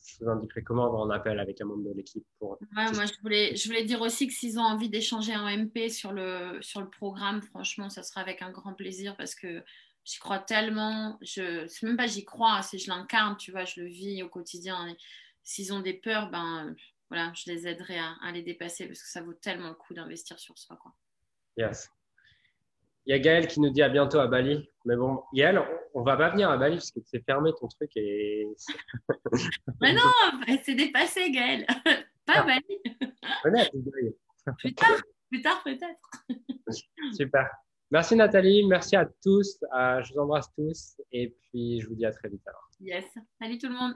[0.05, 2.25] je vous indiquerai comment avoir un appel avec un membre de l'équipe.
[2.39, 2.57] Pour...
[2.77, 5.89] Ouais, moi, je voulais, je voulais dire aussi que s'ils ont envie d'échanger en MP
[5.89, 9.61] sur le, sur le programme, franchement, ça sera avec un grand plaisir parce que
[10.05, 11.17] j'y crois tellement.
[11.21, 14.29] Je, c'est même pas j'y crois, c'est je l'incarne, tu vois, je le vis au
[14.29, 14.87] quotidien
[15.47, 16.75] s'ils ont des peurs, ben
[17.09, 20.37] voilà, je les aiderai à, les dépasser parce que ça vaut tellement le coup d'investir
[20.37, 20.75] sur soi.
[20.75, 20.93] Quoi.
[21.55, 21.89] Yes.
[23.05, 24.69] Il y a Gaël qui nous dit à bientôt à Bali.
[24.83, 25.61] Mais bon, Gaël,
[25.93, 28.45] on, va pas venir à Bali parce que c'est fermé ton truc et.
[29.81, 30.11] Mais non,
[30.63, 31.65] c'est dépassé, Gaël.
[32.25, 32.81] pas à Bali.
[34.57, 36.25] plus tard, plus tard peut-être.
[37.13, 37.49] Super.
[37.89, 39.63] Merci Nathalie, merci à tous.
[39.73, 42.69] Euh, je vous embrasse tous et puis je vous dis à très vite alors.
[42.81, 43.05] Yes.
[43.39, 43.95] Salut tout le monde.